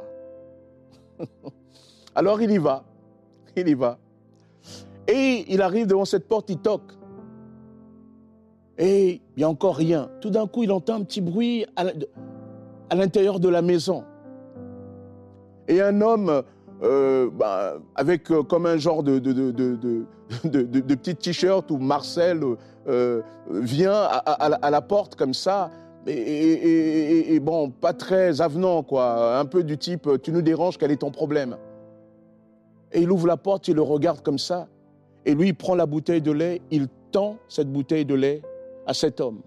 Alors 2.14 2.42
il 2.42 2.50
y 2.50 2.58
va, 2.58 2.84
il 3.56 3.68
y 3.68 3.74
va. 3.74 3.98
Et 5.08 5.46
il 5.48 5.62
arrive 5.62 5.86
devant 5.86 6.04
cette 6.04 6.28
porte, 6.28 6.50
il 6.50 6.58
toque. 6.58 6.92
Et 8.78 9.20
il 9.36 9.38
n'y 9.38 9.44
a 9.44 9.48
encore 9.48 9.76
rien. 9.76 10.10
Tout 10.20 10.30
d'un 10.30 10.46
coup, 10.46 10.62
il 10.62 10.72
entend 10.72 10.94
un 10.94 11.02
petit 11.02 11.20
bruit 11.20 11.66
à 11.76 12.94
l'intérieur 12.94 13.40
de 13.40 13.48
la 13.48 13.62
maison. 13.62 14.04
Et 15.68 15.80
un 15.80 16.00
homme 16.00 16.42
euh, 16.82 17.30
bah, 17.32 17.74
avec 17.94 18.30
euh, 18.32 18.42
comme 18.42 18.66
un 18.66 18.76
genre 18.76 19.04
de, 19.04 19.20
de, 19.20 19.32
de, 19.52 20.94
petit 20.94 21.14
t-shirt 21.14 21.70
où 21.70 21.78
Marcel 21.78 22.40
euh, 22.88 23.22
vient 23.48 23.94
à, 23.94 24.70
la 24.70 24.80
porte 24.80 25.14
comme 25.14 25.34
ça. 25.34 25.70
Et, 26.08 27.34
et, 27.34 27.38
bon, 27.38 27.70
pas 27.70 27.92
très 27.92 28.40
avenant, 28.40 28.82
quoi. 28.82 29.38
Un 29.38 29.44
peu 29.44 29.62
du 29.62 29.78
type, 29.78 30.08
tu 30.24 30.32
nous 30.32 30.42
déranges, 30.42 30.76
quel 30.76 30.90
est 30.90 30.96
ton 30.96 31.12
problème? 31.12 31.56
Et 32.90 33.02
il 33.02 33.12
ouvre 33.12 33.28
la 33.28 33.36
porte, 33.36 33.68
il 33.68 33.76
le 33.76 33.82
regarde 33.82 34.20
comme 34.22 34.38
ça. 34.38 34.66
Et 35.24 35.36
lui, 35.36 35.48
il 35.48 35.54
prend 35.54 35.76
la 35.76 35.86
bouteille 35.86 36.20
de 36.20 36.32
lait, 36.32 36.60
il 36.72 36.88
tend 37.12 37.36
cette 37.48 37.70
bouteille 37.70 38.04
de 38.04 38.16
lait 38.16 38.42
à 38.86 38.94
cet 38.94 39.20
homme. 39.20 39.40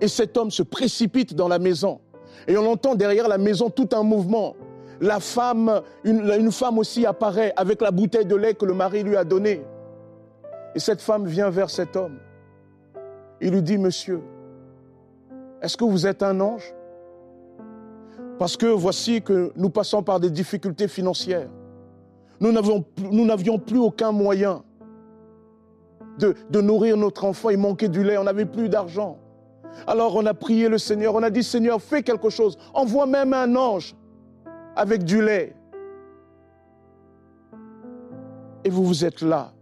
Et 0.00 0.08
cet 0.08 0.36
homme 0.36 0.50
se 0.50 0.62
précipite 0.62 1.34
dans 1.34 1.48
la 1.48 1.58
maison. 1.58 2.00
Et 2.46 2.56
on 2.56 2.70
entend 2.70 2.94
derrière 2.94 3.28
la 3.28 3.38
maison 3.38 3.70
tout 3.70 3.88
un 3.92 4.02
mouvement. 4.02 4.56
La 5.00 5.20
femme, 5.20 5.82
une, 6.04 6.52
femme 6.52 6.78
aussi 6.78 7.06
apparaît 7.06 7.52
avec 7.56 7.80
la 7.80 7.90
bouteille 7.90 8.26
de 8.26 8.36
lait 8.36 8.54
que 8.54 8.64
le 8.64 8.74
mari 8.74 9.02
lui 9.02 9.16
a 9.16 9.24
donnée. 9.24 9.62
Et 10.74 10.78
cette 10.78 11.00
femme 11.00 11.26
vient 11.26 11.50
vers 11.50 11.70
cet 11.70 11.96
homme. 11.96 12.18
Il 13.40 13.52
lui 13.52 13.62
dit, 13.62 13.78
monsieur, 13.78 14.20
est-ce 15.62 15.76
que 15.76 15.84
vous 15.84 16.06
êtes 16.06 16.22
un 16.22 16.38
ange? 16.40 16.74
Parce 18.38 18.56
que 18.56 18.66
voici 18.66 19.22
que 19.22 19.52
nous 19.56 19.70
passons 19.70 20.02
par 20.02 20.20
des 20.20 20.30
difficultés 20.30 20.88
financières. 20.88 21.48
Nous 22.40 22.52
n'avions 22.52 23.58
plus 23.58 23.78
aucun 23.78 24.12
moyen 24.12 24.62
de, 26.18 26.60
nourrir 26.60 26.96
notre 26.96 27.24
enfant. 27.24 27.50
Il 27.50 27.58
manquait 27.58 27.88
du 27.88 28.02
lait, 28.02 28.18
on 28.18 28.24
n'avait 28.24 28.46
plus 28.46 28.68
d'argent. 28.68 29.18
Alors 29.86 30.16
on 30.16 30.26
a 30.26 30.34
prié 30.34 30.68
le 30.68 30.78
Seigneur, 30.78 31.14
on 31.14 31.22
a 31.22 31.30
dit 31.30 31.42
Seigneur, 31.42 31.80
fais 31.80 32.02
quelque 32.02 32.30
chose. 32.30 32.58
Envoie 32.74 33.06
même 33.06 33.32
un 33.32 33.54
ange 33.56 33.94
avec 34.76 35.04
du 35.04 35.22
lait. 35.22 35.54
Et 38.64 38.70
vous, 38.70 38.84
vous 38.84 39.04
êtes 39.04 39.22
là. 39.22 39.52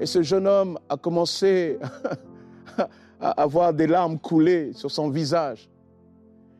Et 0.00 0.06
ce 0.06 0.22
jeune 0.22 0.46
homme 0.46 0.78
a 0.88 0.96
commencé 0.96 1.78
à 3.20 3.30
avoir 3.30 3.72
des 3.72 3.86
larmes 3.86 4.18
coulées 4.18 4.72
sur 4.74 4.90
son 4.90 5.08
visage. 5.08 5.70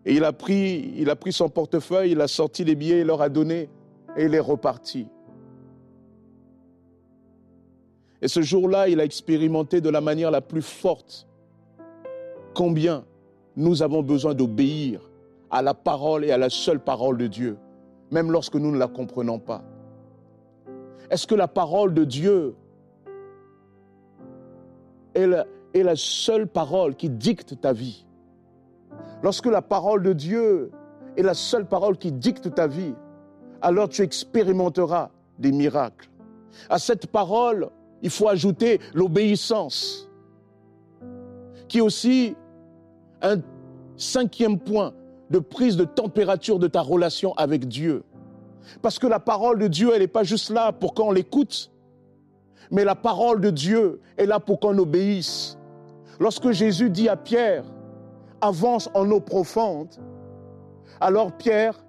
Et 0.06 0.14
il 0.14 0.24
a 0.24 0.32
pris, 0.32 0.94
il 0.96 1.10
a 1.10 1.16
pris 1.16 1.32
son 1.32 1.48
portefeuille, 1.48 2.12
il 2.12 2.20
a 2.20 2.28
sorti 2.28 2.64
les 2.64 2.74
billets, 2.74 3.00
il 3.00 3.06
leur 3.06 3.20
a 3.20 3.28
donné 3.28 3.68
et 4.16 4.24
il 4.24 4.34
est 4.34 4.40
reparti. 4.40 5.08
Et 8.26 8.28
ce 8.28 8.42
jour-là, 8.42 8.88
il 8.88 8.98
a 8.98 9.04
expérimenté 9.04 9.80
de 9.80 9.88
la 9.88 10.00
manière 10.00 10.32
la 10.32 10.40
plus 10.40 10.60
forte 10.60 11.28
combien 12.54 13.04
nous 13.54 13.84
avons 13.84 14.02
besoin 14.02 14.34
d'obéir 14.34 15.00
à 15.48 15.62
la 15.62 15.74
parole 15.74 16.24
et 16.24 16.32
à 16.32 16.36
la 16.36 16.50
seule 16.50 16.80
parole 16.80 17.18
de 17.18 17.28
Dieu, 17.28 17.56
même 18.10 18.32
lorsque 18.32 18.56
nous 18.56 18.72
ne 18.72 18.78
la 18.78 18.88
comprenons 18.88 19.38
pas. 19.38 19.62
Est-ce 21.08 21.28
que 21.28 21.36
la 21.36 21.46
parole 21.46 21.94
de 21.94 22.02
Dieu 22.02 22.56
est 25.14 25.28
la, 25.28 25.94
seule 25.94 26.48
parole 26.48 26.96
qui 26.96 27.08
dicte 27.08 27.60
ta 27.60 27.72
vie? 27.72 28.06
Lorsque 29.22 29.46
la 29.46 29.62
parole 29.62 30.02
de 30.02 30.12
Dieu 30.12 30.72
est 31.16 31.22
la 31.22 31.34
seule 31.34 31.68
parole 31.68 31.96
qui 31.96 32.10
dicte 32.10 32.52
ta 32.52 32.66
vie, 32.66 32.94
alors 33.62 33.88
tu 33.88 34.02
expérimenteras 34.02 35.10
des 35.38 35.52
miracles. 35.52 36.10
À 36.68 36.80
cette 36.80 37.06
parole, 37.06 37.70
il 38.02 38.10
faut 38.10 38.28
ajouter 38.28 38.80
l'obéissance, 38.94 40.08
qui 41.68 41.78
est 41.78 41.82
aussi 41.82 42.36
un 43.22 43.38
cinquième 43.96 44.58
point 44.58 44.92
de 45.30 45.38
prise 45.38 45.76
de 45.76 45.84
température 45.84 46.58
de 46.58 46.68
ta 46.68 46.80
relation 46.80 47.32
avec 47.34 47.66
Dieu. 47.66 48.04
Parce 48.82 48.98
que 48.98 49.06
la 49.06 49.20
parole 49.20 49.58
de 49.58 49.68
Dieu, 49.68 49.90
elle 49.94 50.00
n'est 50.00 50.08
pas 50.08 50.24
juste 50.24 50.50
là 50.50 50.72
pour 50.72 50.94
qu'on 50.94 51.12
l'écoute, 51.12 51.70
mais 52.70 52.84
la 52.84 52.94
parole 52.94 53.40
de 53.40 53.50
Dieu 53.50 54.00
est 54.16 54.26
là 54.26 54.40
pour 54.40 54.60
qu'on 54.60 54.76
obéisse. 54.78 55.56
Lorsque 56.18 56.50
Jésus 56.50 56.90
dit 56.90 57.08
à 57.08 57.16
Pierre, 57.16 57.64
avance 58.40 58.90
en 58.94 59.10
eau 59.10 59.20
profonde, 59.20 59.88
alors 61.00 61.32
Pierre 61.32 61.84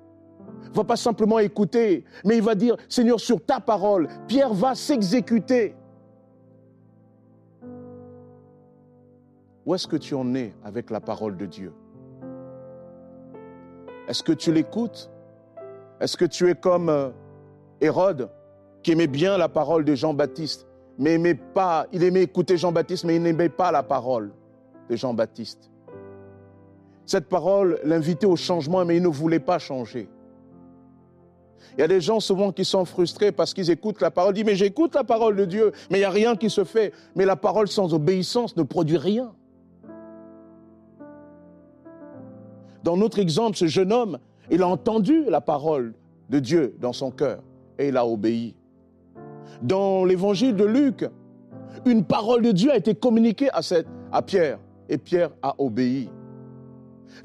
va 0.74 0.84
pas 0.84 0.96
simplement 0.96 1.40
écouter, 1.40 2.04
mais 2.26 2.38
il 2.38 2.44
va 2.44 2.56
dire, 2.56 2.76
Seigneur, 2.90 3.20
sur 3.20 3.44
ta 3.44 3.60
parole, 3.60 4.08
Pierre 4.28 4.54
va 4.54 4.76
s'exécuter. 4.76 5.76
Où 9.68 9.76
est-ce 9.76 9.86
que 9.86 9.98
tu 9.98 10.16
en 10.16 10.34
es 10.34 10.54
avec 10.64 10.90
la 10.90 11.02
parole 11.02 11.36
de 11.36 11.46
Dieu? 11.46 11.74
Est-ce 14.08 14.24
que 14.24 14.32
tu 14.32 14.54
l'écoutes? 14.54 15.12
Est-ce 16.00 16.16
que 16.16 16.24
tu 16.24 16.50
es 16.50 16.56
comme 16.56 16.88
euh, 16.88 17.10
Hérode 17.82 18.30
qui 18.82 18.94
aimait 18.94 19.08
bien 19.08 19.38
la 19.38 19.50
parole 19.50 19.84
de 19.84 19.94
Jean-Baptiste, 19.94 20.66
mais 20.98 21.16
aimait 21.16 21.36
pas, 21.36 21.86
il 21.92 22.02
aimait 22.04 22.24
écouter 22.24 22.56
Jean-Baptiste, 22.56 23.04
mais 23.04 23.18
il 23.18 23.22
n'aimait 23.22 23.50
pas 23.50 23.74
la 23.74 23.84
parole 23.84 24.32
de 24.90 24.96
Jean-Baptiste? 24.96 25.70
Cette 27.06 27.28
parole 27.28 27.78
l'invitait 27.84 28.26
au 28.26 28.38
changement, 28.38 28.86
mais 28.86 28.96
il 28.96 29.04
ne 29.04 29.10
voulait 29.10 29.42
pas 29.42 29.60
changer. 29.60 30.08
Il 31.78 31.82
y 31.82 31.84
a 31.84 31.90
des 31.90 32.00
gens 32.00 32.22
souvent 32.22 32.54
qui 32.54 32.64
sont 32.64 32.86
frustrés 32.86 33.34
parce 33.34 33.54
qu'ils 33.54 33.70
écoutent 33.70 34.00
la 34.00 34.12
parole, 34.12 34.34
disent 34.34 34.46
mais 34.46 34.56
j'écoute 34.56 34.96
la 34.96 35.04
parole 35.04 35.36
de 35.36 35.44
Dieu, 35.44 35.74
mais 35.92 35.98
il 35.98 36.02
n'y 36.02 36.06
a 36.06 36.10
rien 36.10 36.38
qui 36.38 36.50
se 36.50 36.64
fait. 36.64 36.94
Mais 37.18 37.26
la 37.26 37.36
parole 37.36 37.68
sans 37.68 37.94
obéissance 37.94 38.56
ne 38.56 38.64
produit 38.64 38.98
rien. 38.98 39.34
Dans 42.88 42.96
notre 42.96 43.20
exemple, 43.20 43.58
ce 43.58 43.68
jeune 43.68 43.92
homme, 43.92 44.18
il 44.50 44.64
a 44.64 44.68
entendu 44.70 45.26
la 45.28 45.42
parole 45.42 45.94
de 46.30 46.40
Dieu 46.40 46.74
dans 46.80 46.94
son 46.94 47.12
cœur 47.12 47.44
et 47.78 47.90
il 47.90 47.98
a 47.98 48.08
obéi. 48.08 48.56
Dans 49.62 50.06
l'évangile 50.06 50.56
de 50.56 50.64
Luc, 50.64 51.06
une 51.86 52.06
parole 52.06 52.44
de 52.44 52.54
Dieu 52.54 52.72
a 52.72 52.78
été 52.78 52.96
communiquée 52.96 53.50
à, 53.52 54.22
Pierre 54.22 54.60
et 54.88 54.98
Pierre 54.98 55.32
a 55.42 55.54
obéi. 55.58 56.10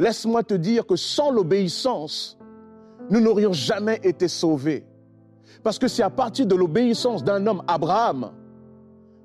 Laisse-moi 0.01 0.43
te 0.43 0.55
dire 0.55 0.85
que 0.85 0.97
sans 0.97 1.31
l'obéissance, 1.31 2.37
nous 3.09 3.21
n'aurions 3.21 3.53
jamais 3.53 4.01
été 4.03 4.27
sauvés. 4.27 4.85
Parce 5.63 5.79
que 5.79 5.87
c'est 5.87 6.03
à 6.03 6.11
partir 6.11 6.45
de 6.45 6.57
l'obéissance 6.57 7.23
d'un 7.23 7.47
homme, 7.47 7.63
Abraham, 7.69 8.33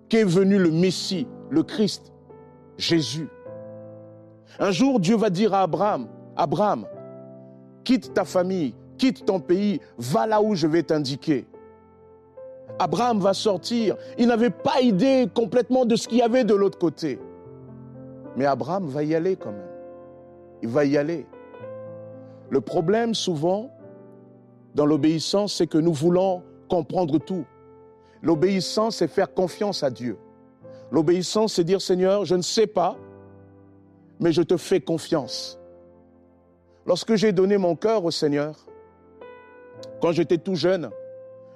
qu'est 0.07 0.23
venu 0.23 0.59
le 0.59 0.69
Messie, 0.69 1.25
le 1.49 1.63
Christ, 1.63 2.13
Jésus. 2.77 3.27
Un 4.59 4.69
jour, 4.69 4.99
Dieu 4.99 5.15
va 5.15 5.31
dire 5.31 5.55
à 5.55 5.63
Abraham, 5.63 6.09
Abraham, 6.37 6.85
quitte 7.83 8.13
ta 8.13 8.23
famille, 8.23 8.75
quitte 8.97 9.25
ton 9.25 9.39
pays, 9.39 9.81
va 9.97 10.27
là 10.27 10.41
où 10.41 10.55
je 10.55 10.67
vais 10.67 10.83
t'indiquer. 10.83 11.47
Abraham 12.79 13.19
va 13.19 13.33
sortir. 13.33 13.95
Il 14.17 14.27
n'avait 14.27 14.51
pas 14.51 14.81
idée 14.81 15.27
complètement 15.33 15.85
de 15.85 15.95
ce 15.95 16.07
qu'il 16.07 16.19
y 16.19 16.21
avait 16.21 16.43
de 16.43 16.53
l'autre 16.53 16.77
côté. 16.77 17.19
Mais 18.35 18.45
Abraham 18.45 18.85
va 18.85 19.03
y 19.03 19.15
aller 19.15 19.35
quand 19.35 19.51
même. 19.51 19.67
Il 20.61 20.69
va 20.69 20.85
y 20.85 20.95
aller. 20.95 21.25
Le 22.49 22.61
problème 22.61 23.13
souvent 23.15 23.71
dans 24.75 24.85
l'obéissance, 24.85 25.55
c'est 25.55 25.67
que 25.67 25.77
nous 25.77 25.93
voulons 25.93 26.43
comprendre 26.69 27.17
tout. 27.17 27.45
L'obéissance, 28.21 28.97
c'est 28.97 29.07
faire 29.07 29.33
confiance 29.33 29.81
à 29.81 29.89
Dieu. 29.89 30.17
L'obéissance, 30.91 31.53
c'est 31.53 31.63
dire 31.63 31.81
Seigneur, 31.81 32.25
je 32.25 32.35
ne 32.35 32.41
sais 32.41 32.67
pas, 32.67 32.95
mais 34.19 34.31
je 34.31 34.41
te 34.41 34.55
fais 34.55 34.79
confiance. 34.79 35.59
Lorsque 36.87 37.15
j'ai 37.15 37.33
donné 37.33 37.57
mon 37.57 37.75
cœur 37.75 38.05
au 38.05 38.11
Seigneur, 38.11 38.55
quand 40.01 40.13
j'étais 40.13 40.37
tout 40.37 40.55
jeune, 40.55 40.89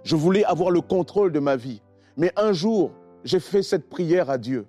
je 0.03 0.17
voulais 0.17 0.43
avoir 0.43 0.71
le 0.71 0.81
contrôle 0.81 1.31
de 1.31 1.39
ma 1.39 1.55
vie. 1.55 1.81
Mais 2.17 2.33
un 2.35 2.51
jour, 2.51 2.91
j'ai 3.23 3.39
fait 3.39 3.63
cette 3.63 3.89
prière 3.89 4.29
à 4.29 4.38
Dieu. 4.38 4.65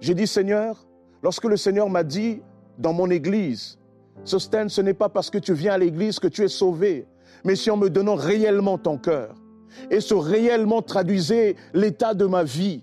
J'ai 0.00 0.14
dit, 0.14 0.26
Seigneur, 0.26 0.84
lorsque 1.22 1.44
le 1.44 1.56
Seigneur 1.56 1.88
m'a 1.88 2.02
dit 2.02 2.42
dans 2.76 2.92
mon 2.92 3.08
église, 3.08 3.78
Sosten, 4.24 4.68
ce 4.68 4.80
n'est 4.80 4.94
pas 4.94 5.08
parce 5.08 5.30
que 5.30 5.38
tu 5.38 5.54
viens 5.54 5.74
à 5.74 5.78
l'église 5.78 6.18
que 6.18 6.26
tu 6.26 6.42
es 6.42 6.48
sauvé, 6.48 7.06
mais 7.44 7.54
si 7.54 7.70
en 7.70 7.76
me 7.76 7.88
donnant 7.88 8.16
réellement 8.16 8.78
ton 8.78 8.98
cœur. 8.98 9.36
Et 9.92 10.00
ce 10.00 10.14
réellement 10.14 10.82
traduisait 10.82 11.54
l'état 11.72 12.14
de 12.14 12.24
ma 12.24 12.42
vie, 12.42 12.82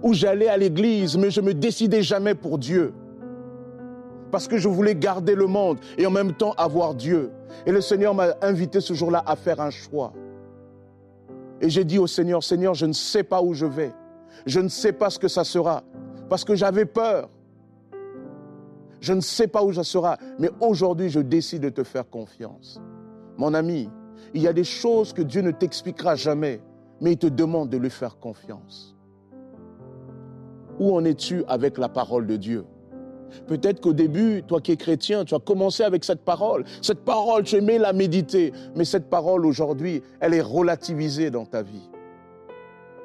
où 0.00 0.14
j'allais 0.14 0.48
à 0.48 0.56
l'église, 0.56 1.16
mais 1.16 1.30
je 1.32 1.40
me 1.40 1.54
décidais 1.54 2.02
jamais 2.02 2.34
pour 2.34 2.58
Dieu. 2.58 2.94
Parce 4.30 4.48
que 4.48 4.58
je 4.58 4.68
voulais 4.68 4.94
garder 4.94 5.34
le 5.34 5.46
monde 5.46 5.78
et 5.98 6.06
en 6.06 6.10
même 6.10 6.32
temps 6.32 6.52
avoir 6.56 6.94
Dieu. 6.94 7.30
Et 7.64 7.72
le 7.72 7.80
Seigneur 7.80 8.14
m'a 8.14 8.34
invité 8.42 8.80
ce 8.80 8.94
jour-là 8.94 9.22
à 9.26 9.36
faire 9.36 9.60
un 9.60 9.70
choix. 9.70 10.12
Et 11.60 11.70
j'ai 11.70 11.84
dit 11.84 11.98
au 11.98 12.06
Seigneur, 12.06 12.42
Seigneur, 12.42 12.74
je 12.74 12.86
ne 12.86 12.92
sais 12.92 13.22
pas 13.22 13.40
où 13.42 13.54
je 13.54 13.66
vais. 13.66 13.92
Je 14.44 14.60
ne 14.60 14.68
sais 14.68 14.92
pas 14.92 15.10
ce 15.10 15.18
que 15.18 15.28
ça 15.28 15.44
sera. 15.44 15.82
Parce 16.28 16.44
que 16.44 16.54
j'avais 16.54 16.84
peur. 16.84 17.30
Je 19.00 19.12
ne 19.12 19.20
sais 19.20 19.46
pas 19.46 19.62
où 19.62 19.72
ça 19.72 19.84
sera. 19.84 20.18
Mais 20.38 20.50
aujourd'hui, 20.60 21.08
je 21.08 21.20
décide 21.20 21.62
de 21.62 21.68
te 21.68 21.84
faire 21.84 22.08
confiance. 22.08 22.80
Mon 23.36 23.54
ami, 23.54 23.88
il 24.34 24.42
y 24.42 24.48
a 24.48 24.52
des 24.52 24.64
choses 24.64 25.12
que 25.12 25.22
Dieu 25.22 25.42
ne 25.42 25.50
t'expliquera 25.50 26.14
jamais, 26.14 26.60
mais 27.00 27.12
il 27.12 27.18
te 27.18 27.26
demande 27.26 27.70
de 27.70 27.76
lui 27.76 27.90
faire 27.90 28.18
confiance. 28.18 28.96
Où 30.78 30.94
en 30.94 31.04
es-tu 31.04 31.44
avec 31.46 31.78
la 31.78 31.88
parole 31.88 32.26
de 32.26 32.36
Dieu? 32.36 32.64
Peut-être 33.46 33.80
qu'au 33.80 33.92
début, 33.92 34.42
toi 34.46 34.60
qui 34.60 34.72
es 34.72 34.76
chrétien, 34.76 35.24
tu 35.24 35.34
as 35.34 35.38
commencé 35.38 35.82
avec 35.82 36.04
cette 36.04 36.24
parole. 36.24 36.64
Cette 36.82 37.04
parole, 37.04 37.44
tu 37.44 37.56
aimais 37.56 37.78
la 37.78 37.92
méditer. 37.92 38.52
Mais 38.74 38.84
cette 38.84 39.08
parole, 39.08 39.46
aujourd'hui, 39.46 40.02
elle 40.20 40.34
est 40.34 40.42
relativisée 40.42 41.30
dans 41.30 41.44
ta 41.44 41.62
vie. 41.62 41.88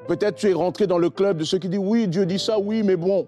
Peut-être 0.07 0.35
tu 0.35 0.49
es 0.49 0.53
rentré 0.53 0.87
dans 0.87 0.97
le 0.97 1.09
club 1.09 1.37
de 1.37 1.43
ceux 1.43 1.57
qui 1.57 1.69
disent 1.69 1.79
oui, 1.79 2.07
Dieu 2.07 2.25
dit 2.25 2.39
ça, 2.39 2.59
oui, 2.59 2.83
mais 2.83 2.95
bon. 2.95 3.27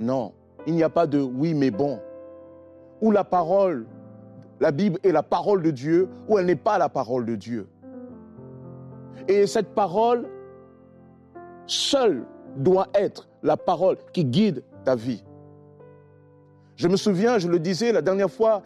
Non, 0.00 0.32
il 0.66 0.74
n'y 0.74 0.82
a 0.82 0.88
pas 0.88 1.06
de 1.06 1.20
oui, 1.20 1.54
mais 1.54 1.70
bon. 1.70 2.00
Ou 3.00 3.10
la 3.10 3.24
parole, 3.24 3.86
la 4.60 4.70
Bible 4.70 4.98
est 5.02 5.12
la 5.12 5.22
parole 5.22 5.62
de 5.62 5.70
Dieu, 5.70 6.08
ou 6.28 6.38
elle 6.38 6.46
n'est 6.46 6.56
pas 6.56 6.78
la 6.78 6.88
parole 6.88 7.26
de 7.26 7.36
Dieu. 7.36 7.68
Et 9.28 9.46
cette 9.46 9.74
parole, 9.74 10.28
seule, 11.66 12.24
doit 12.56 12.88
être 12.94 13.28
la 13.42 13.56
parole 13.56 13.96
qui 14.12 14.24
guide 14.24 14.62
ta 14.84 14.94
vie. 14.94 15.22
Je 16.76 16.88
me 16.88 16.96
souviens, 16.96 17.38
je 17.38 17.48
le 17.48 17.58
disais 17.58 17.92
la 17.92 18.02
dernière 18.02 18.30
fois, 18.30 18.62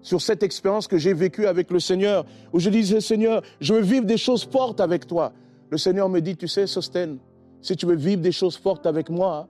sur 0.00 0.20
cette 0.20 0.42
expérience 0.42 0.88
que 0.88 0.98
j'ai 0.98 1.14
vécue 1.14 1.46
avec 1.46 1.70
le 1.70 1.78
Seigneur, 1.78 2.24
où 2.52 2.58
je 2.58 2.70
disais, 2.70 3.00
Seigneur, 3.00 3.42
je 3.60 3.74
veux 3.74 3.80
vivre 3.80 4.04
des 4.04 4.16
choses 4.16 4.44
fortes 4.44 4.80
avec 4.80 5.06
toi. 5.06 5.32
Le 5.70 5.78
Seigneur 5.78 6.08
me 6.08 6.20
dit, 6.20 6.36
tu 6.36 6.48
sais, 6.48 6.66
Sosten, 6.66 7.18
si 7.60 7.76
tu 7.76 7.86
veux 7.86 7.94
vivre 7.94 8.20
des 8.20 8.32
choses 8.32 8.56
fortes 8.56 8.86
avec 8.86 9.08
moi, 9.08 9.48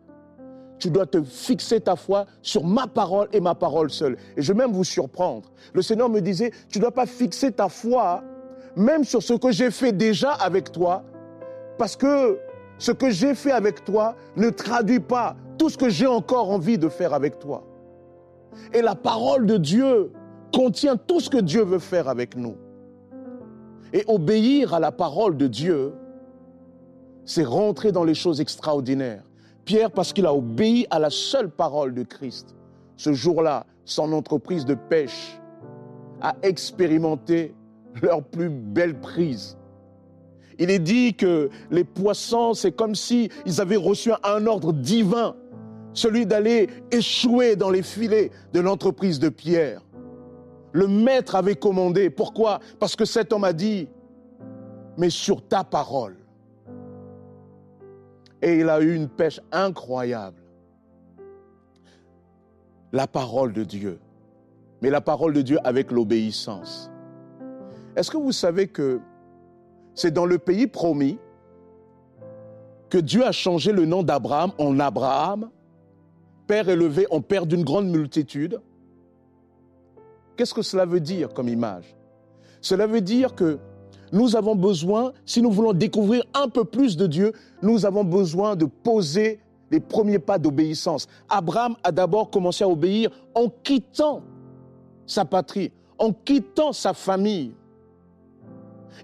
tu 0.78 0.90
dois 0.90 1.06
te 1.06 1.22
fixer 1.22 1.80
ta 1.80 1.96
foi 1.96 2.26
sur 2.42 2.64
ma 2.64 2.86
parole 2.86 3.28
et 3.32 3.40
ma 3.40 3.54
parole 3.54 3.90
seule. 3.90 4.16
Et 4.36 4.42
je 4.42 4.52
vais 4.52 4.58
même 4.58 4.72
vous 4.72 4.84
surprendre. 4.84 5.50
Le 5.72 5.80
Seigneur 5.80 6.10
me 6.10 6.20
disait, 6.20 6.52
tu 6.68 6.78
ne 6.78 6.82
dois 6.82 6.92
pas 6.92 7.06
fixer 7.06 7.52
ta 7.52 7.68
foi 7.68 8.22
même 8.76 9.04
sur 9.04 9.22
ce 9.22 9.34
que 9.34 9.52
j'ai 9.52 9.70
fait 9.70 9.92
déjà 9.92 10.32
avec 10.32 10.72
toi, 10.72 11.04
parce 11.78 11.96
que 11.96 12.38
ce 12.78 12.92
que 12.92 13.10
j'ai 13.10 13.34
fait 13.34 13.52
avec 13.52 13.84
toi 13.84 14.16
ne 14.36 14.50
traduit 14.50 15.00
pas 15.00 15.36
tout 15.62 15.70
ce 15.70 15.78
que 15.78 15.88
j'ai 15.88 16.08
encore 16.08 16.50
envie 16.50 16.76
de 16.76 16.88
faire 16.88 17.14
avec 17.14 17.38
toi. 17.38 17.62
Et 18.74 18.82
la 18.82 18.96
parole 18.96 19.46
de 19.46 19.58
Dieu 19.58 20.10
contient 20.52 20.96
tout 20.96 21.20
ce 21.20 21.30
que 21.30 21.38
Dieu 21.38 21.62
veut 21.62 21.78
faire 21.78 22.08
avec 22.08 22.36
nous. 22.36 22.56
Et 23.92 24.02
obéir 24.08 24.74
à 24.74 24.80
la 24.80 24.90
parole 24.90 25.36
de 25.36 25.46
Dieu, 25.46 25.92
c'est 27.24 27.44
rentrer 27.44 27.92
dans 27.92 28.02
les 28.02 28.14
choses 28.14 28.40
extraordinaires. 28.40 29.22
Pierre, 29.64 29.92
parce 29.92 30.12
qu'il 30.12 30.26
a 30.26 30.34
obéi 30.34 30.88
à 30.90 30.98
la 30.98 31.10
seule 31.10 31.48
parole 31.48 31.94
de 31.94 32.02
Christ, 32.02 32.56
ce 32.96 33.12
jour-là, 33.12 33.64
son 33.84 34.12
entreprise 34.12 34.64
de 34.64 34.74
pêche 34.74 35.40
a 36.22 36.34
expérimenté 36.42 37.54
leur 38.02 38.24
plus 38.24 38.50
belle 38.50 38.98
prise. 38.98 39.56
Il 40.58 40.70
est 40.70 40.80
dit 40.80 41.14
que 41.14 41.50
les 41.70 41.84
poissons, 41.84 42.52
c'est 42.52 42.72
comme 42.72 42.96
si 42.96 43.30
avaient 43.58 43.76
reçu 43.76 44.10
un 44.24 44.46
ordre 44.48 44.72
divin 44.72 45.36
celui 45.94 46.26
d'aller 46.26 46.68
échouer 46.90 47.56
dans 47.56 47.70
les 47.70 47.82
filets 47.82 48.30
de 48.52 48.60
l'entreprise 48.60 49.18
de 49.18 49.28
Pierre. 49.28 49.82
Le 50.72 50.88
maître 50.88 51.34
avait 51.34 51.56
commandé. 51.56 52.08
Pourquoi? 52.10 52.60
Parce 52.78 52.96
que 52.96 53.04
cet 53.04 53.32
homme 53.32 53.44
a 53.44 53.52
dit, 53.52 53.88
mais 54.96 55.10
sur 55.10 55.46
ta 55.46 55.64
parole. 55.64 56.16
Et 58.40 58.58
il 58.58 58.68
a 58.68 58.80
eu 58.80 58.94
une 58.94 59.08
pêche 59.08 59.40
incroyable. 59.52 60.42
La 62.92 63.06
parole 63.06 63.52
de 63.52 63.64
Dieu. 63.64 64.00
Mais 64.80 64.90
la 64.90 65.00
parole 65.00 65.32
de 65.32 65.42
Dieu 65.42 65.58
avec 65.62 65.92
l'obéissance. 65.92 66.90
Est-ce 67.94 68.10
que 68.10 68.16
vous 68.16 68.32
savez 68.32 68.66
que 68.66 69.00
c'est 69.94 70.10
dans 70.10 70.26
le 70.26 70.38
pays 70.38 70.66
promis 70.66 71.18
que 72.88 72.98
Dieu 72.98 73.24
a 73.24 73.32
changé 73.32 73.72
le 73.72 73.84
nom 73.84 74.02
d'Abraham 74.02 74.52
en 74.58 74.80
Abraham? 74.80 75.50
Père 76.46 76.68
élevé 76.68 77.06
en 77.10 77.20
Père 77.20 77.46
d'une 77.46 77.64
grande 77.64 77.88
multitude. 77.88 78.60
Qu'est-ce 80.36 80.54
que 80.54 80.62
cela 80.62 80.84
veut 80.84 81.00
dire 81.00 81.32
comme 81.32 81.48
image? 81.48 81.94
Cela 82.60 82.86
veut 82.86 83.00
dire 83.00 83.34
que 83.34 83.58
nous 84.12 84.36
avons 84.36 84.54
besoin, 84.54 85.12
si 85.24 85.40
nous 85.40 85.50
voulons 85.50 85.72
découvrir 85.72 86.24
un 86.34 86.48
peu 86.48 86.64
plus 86.64 86.96
de 86.96 87.06
Dieu, 87.06 87.32
nous 87.62 87.86
avons 87.86 88.04
besoin 88.04 88.56
de 88.56 88.66
poser 88.66 89.40
les 89.70 89.80
premiers 89.80 90.18
pas 90.18 90.38
d'obéissance. 90.38 91.08
Abraham 91.28 91.76
a 91.82 91.90
d'abord 91.90 92.30
commencé 92.30 92.62
à 92.62 92.68
obéir 92.68 93.10
en 93.34 93.48
quittant 93.48 94.22
sa 95.06 95.24
patrie, 95.24 95.72
en 95.98 96.12
quittant 96.12 96.72
sa 96.72 96.92
famille. 96.92 97.54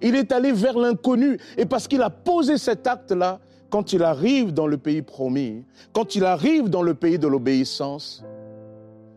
Il 0.02 0.14
est 0.14 0.30
allé 0.30 0.52
vers 0.52 0.78
l'inconnu 0.78 1.38
et 1.56 1.64
parce 1.64 1.88
qu'il 1.88 2.02
a 2.02 2.10
posé 2.10 2.58
cet 2.58 2.86
acte-là, 2.86 3.40
quand 3.70 3.92
il 3.92 4.02
arrive 4.02 4.52
dans 4.52 4.66
le 4.66 4.78
pays 4.78 5.02
promis, 5.02 5.64
quand 5.92 6.14
il 6.14 6.24
arrive 6.24 6.68
dans 6.68 6.82
le 6.82 6.94
pays 6.94 7.18
de 7.18 7.26
l'obéissance, 7.26 8.24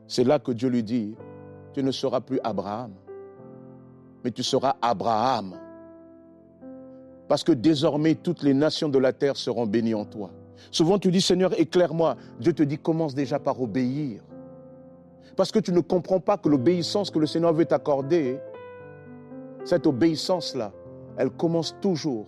c'est 0.07 0.23
là 0.23 0.39
que 0.39 0.51
Dieu 0.51 0.69
lui 0.69 0.83
dit, 0.83 1.15
tu 1.73 1.83
ne 1.83 1.91
seras 1.91 2.19
plus 2.19 2.39
Abraham, 2.43 2.91
mais 4.23 4.31
tu 4.31 4.43
seras 4.43 4.75
Abraham. 4.81 5.55
Parce 7.29 7.45
que 7.45 7.53
désormais 7.53 8.15
toutes 8.15 8.43
les 8.43 8.53
nations 8.53 8.89
de 8.89 8.99
la 8.99 9.13
terre 9.13 9.37
seront 9.37 9.65
bénies 9.65 9.93
en 9.93 10.03
toi. 10.03 10.31
Souvent 10.69 10.99
tu 10.99 11.11
dis, 11.11 11.21
Seigneur, 11.21 11.57
éclaire-moi. 11.57 12.17
Dieu 12.39 12.51
te 12.51 12.61
dit, 12.61 12.77
commence 12.77 13.15
déjà 13.15 13.39
par 13.39 13.61
obéir. 13.61 14.21
Parce 15.37 15.51
que 15.51 15.59
tu 15.59 15.71
ne 15.71 15.79
comprends 15.79 16.19
pas 16.19 16.37
que 16.37 16.49
l'obéissance 16.49 17.09
que 17.09 17.19
le 17.19 17.25
Seigneur 17.25 17.53
veut 17.53 17.65
t'accorder, 17.65 18.37
cette 19.63 19.87
obéissance-là, 19.87 20.73
elle 21.17 21.29
commence 21.29 21.75
toujours 21.79 22.27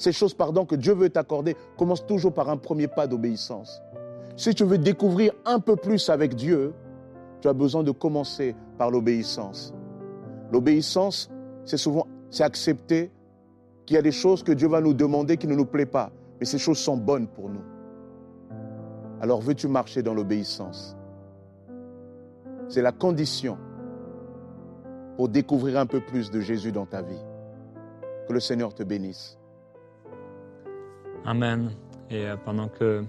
ces 0.00 0.12
choses, 0.12 0.32
pardon, 0.32 0.64
que 0.64 0.76
Dieu 0.76 0.94
veut 0.94 1.10
t'accorder 1.10 1.54
commencent 1.76 2.06
toujours 2.06 2.32
par 2.32 2.48
un 2.48 2.56
premier 2.56 2.88
pas 2.88 3.06
d'obéissance. 3.06 3.82
Si 4.34 4.54
tu 4.54 4.64
veux 4.64 4.78
découvrir 4.78 5.32
un 5.44 5.60
peu 5.60 5.76
plus 5.76 6.08
avec 6.08 6.34
Dieu, 6.34 6.72
tu 7.42 7.48
as 7.48 7.52
besoin 7.52 7.82
de 7.82 7.90
commencer 7.90 8.56
par 8.78 8.90
l'obéissance. 8.90 9.74
L'obéissance, 10.50 11.28
c'est 11.66 11.76
souvent, 11.76 12.06
c'est 12.30 12.44
accepter 12.44 13.10
qu'il 13.84 13.96
y 13.96 13.98
a 13.98 14.02
des 14.02 14.10
choses 14.10 14.42
que 14.42 14.52
Dieu 14.52 14.68
va 14.68 14.80
nous 14.80 14.94
demander 14.94 15.36
qui 15.36 15.46
ne 15.46 15.54
nous 15.54 15.66
plaisent 15.66 15.90
pas, 15.92 16.10
mais 16.38 16.46
ces 16.46 16.58
choses 16.58 16.78
sont 16.78 16.96
bonnes 16.96 17.26
pour 17.26 17.50
nous. 17.50 17.64
Alors 19.20 19.42
veux-tu 19.42 19.68
marcher 19.68 20.02
dans 20.02 20.14
l'obéissance? 20.14 20.96
C'est 22.68 22.80
la 22.80 22.92
condition 22.92 23.58
pour 25.18 25.28
découvrir 25.28 25.78
un 25.78 25.84
peu 25.84 26.00
plus 26.00 26.30
de 26.30 26.40
Jésus 26.40 26.72
dans 26.72 26.86
ta 26.86 27.02
vie. 27.02 27.20
Que 28.26 28.32
le 28.32 28.40
Seigneur 28.40 28.72
te 28.72 28.82
bénisse. 28.82 29.39
Amen. 31.26 31.70
Et 32.10 32.26
euh, 32.26 32.36
pendant 32.44 32.68
que 32.68 33.04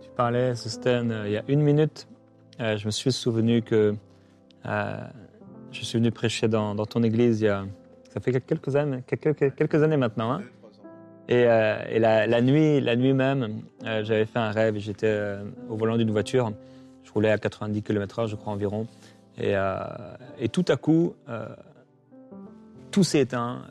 tu 0.00 0.08
parlais, 0.16 0.54
Sosten, 0.54 1.10
euh, 1.10 1.26
il 1.26 1.32
y 1.32 1.36
a 1.36 1.42
une 1.48 1.60
minute, 1.60 2.06
euh, 2.60 2.76
je 2.76 2.86
me 2.86 2.90
suis 2.90 3.12
souvenu 3.12 3.62
que 3.62 3.94
je 4.64 5.84
suis 5.84 5.98
venu 5.98 6.10
prêcher 6.10 6.48
dans, 6.48 6.74
ton 6.86 7.02
église 7.02 7.40
il 7.40 7.44
y 7.44 7.48
a, 7.48 7.64
ça 8.12 8.20
fait 8.20 8.40
quelques 8.40 8.76
années, 8.76 9.02
quelques, 9.06 9.82
années 9.82 9.96
maintenant. 9.96 10.32
Hein. 10.32 10.42
Et, 11.28 11.44
la, 11.44 12.40
nuit, 12.40 12.80
la 12.80 12.96
nuit 12.96 13.12
même, 13.12 13.62
j'avais 13.82 14.26
fait 14.26 14.38
un 14.38 14.50
rêve. 14.50 14.78
J'étais 14.78 15.36
au 15.68 15.76
volant 15.76 15.96
d'une 15.96 16.10
voiture. 16.10 16.52
Je 17.04 17.12
roulais 17.12 17.30
à 17.30 17.38
90 17.38 17.82
km/h, 17.82 18.26
je 18.28 18.36
crois 18.36 18.52
environ. 18.52 18.86
Et 19.38 20.48
tout 20.50 20.64
à 20.68 20.76
coup, 20.76 21.14
tout 22.90 23.04
s'est 23.04 23.20
éteint 23.20 23.62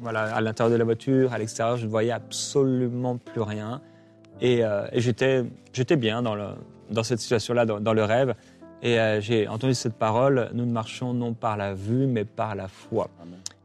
voilà, 0.00 0.34
à 0.34 0.40
l'intérieur 0.40 0.72
de 0.72 0.76
la 0.76 0.84
voiture, 0.84 1.32
à 1.32 1.38
l'extérieur, 1.38 1.76
je 1.76 1.86
ne 1.86 1.90
voyais 1.90 2.12
absolument 2.12 3.16
plus 3.16 3.40
rien. 3.40 3.80
Et, 4.40 4.64
euh, 4.64 4.86
j'étais, 4.94 5.44
j'étais 5.72 5.96
bien 5.96 6.22
dans, 6.22 6.34
le, 6.34 6.48
dans 6.90 7.02
cette 7.02 7.20
situation-là, 7.20 7.66
dans, 7.66 7.92
le 7.92 8.04
rêve. 8.04 8.34
Et 8.82 8.98
euh, 8.98 9.20
j'ai 9.20 9.48
entendu 9.48 9.74
cette 9.74 9.94
parole, 9.94 10.50
nous 10.54 10.64
ne 10.64 10.72
marchons 10.72 11.12
non 11.12 11.34
par 11.34 11.56
la 11.56 11.74
vue, 11.74 12.06
mais 12.06 12.24
par 12.24 12.54
la 12.54 12.68
foi. 12.68 13.08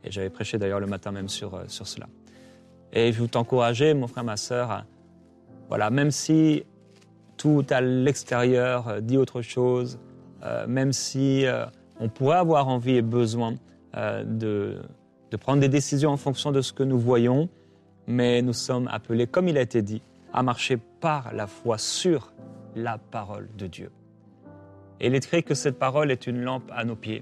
Et 0.03 0.11
j'avais 0.11 0.29
prêché 0.29 0.57
d'ailleurs 0.57 0.79
le 0.79 0.87
matin 0.87 1.11
même 1.11 1.29
sur, 1.29 1.55
euh, 1.55 1.63
sur 1.67 1.87
cela. 1.87 2.07
Et 2.93 3.11
je 3.11 3.21
veux 3.21 3.27
t'encourager, 3.27 3.93
mon 3.93 4.07
frère, 4.07 4.23
ma 4.23 4.37
sœur, 4.37 4.71
à- 4.71 4.85
voilà, 5.69 5.89
même 5.89 6.11
si 6.11 6.63
tout 7.37 7.65
à 7.69 7.81
l'extérieur 7.81 9.01
dit 9.01 9.17
autre 9.17 9.41
chose, 9.41 9.99
même 10.67 10.93
si 10.93 11.43
on 11.99 12.07
pourrait 12.07 12.37
avoir 12.37 12.67
envie 12.69 12.95
et 12.95 13.01
besoin 13.01 13.55
de, 13.95 14.77
de 15.35 15.37
prendre 15.37 15.59
des 15.59 15.67
décisions 15.67 16.11
en 16.11 16.17
fonction 16.17 16.53
de 16.53 16.61
ce 16.61 16.71
que 16.71 16.81
nous 16.81 16.97
voyons, 16.97 17.49
mais 18.07 18.41
nous 18.41 18.53
sommes 18.53 18.87
appelés, 18.87 19.27
comme 19.27 19.49
il 19.49 19.57
a 19.57 19.61
été 19.61 19.81
dit, 19.81 20.01
à 20.31 20.43
marcher 20.43 20.77
par 21.01 21.33
la 21.33 21.45
foi 21.45 21.77
sur 21.77 22.31
la 22.73 22.97
parole 22.97 23.49
de 23.57 23.67
Dieu. 23.67 23.91
Et 25.01 25.07
il 25.07 25.13
est 25.13 25.25
écrit 25.25 25.43
que 25.43 25.53
cette 25.53 25.77
parole 25.77 26.09
est 26.09 26.25
une 26.25 26.41
lampe 26.41 26.71
à 26.73 26.85
nos 26.85 26.95
pieds. 26.95 27.21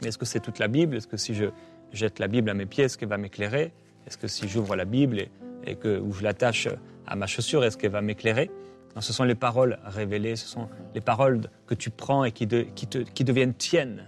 Mais 0.00 0.08
est-ce 0.08 0.18
que 0.18 0.24
c'est 0.24 0.38
toute 0.38 0.60
la 0.60 0.68
Bible? 0.68 0.94
Est-ce 0.96 1.08
que 1.08 1.16
si 1.16 1.34
je 1.34 1.46
jette 1.92 2.20
la 2.20 2.28
Bible 2.28 2.48
à 2.48 2.54
mes 2.54 2.64
pieds, 2.66 2.84
est-ce 2.84 2.96
qu'elle 2.96 3.08
va 3.08 3.18
m'éclairer? 3.18 3.72
Est-ce 4.06 4.16
que 4.16 4.28
si 4.28 4.46
j'ouvre 4.46 4.76
la 4.76 4.84
Bible 4.84 5.26
et, 5.66 5.74
que, 5.74 5.98
ou 5.98 6.12
je 6.12 6.22
l'attache 6.22 6.68
à 7.08 7.16
ma 7.16 7.26
chaussure, 7.26 7.64
est-ce 7.64 7.76
qu'elle 7.76 7.90
va 7.90 8.02
m'éclairer? 8.02 8.52
Non, 8.94 9.00
Ce 9.00 9.12
sont 9.12 9.24
les 9.24 9.34
paroles 9.34 9.80
révélées, 9.84 10.36
ce 10.36 10.46
sont 10.46 10.68
les 10.94 11.00
paroles 11.00 11.40
que 11.66 11.74
tu 11.74 11.90
prends 11.90 12.22
et 12.22 12.30
qui, 12.30 12.46
te- 12.46 12.62
qui 13.02 13.24
deviennent 13.24 13.54
tiennes. 13.54 14.04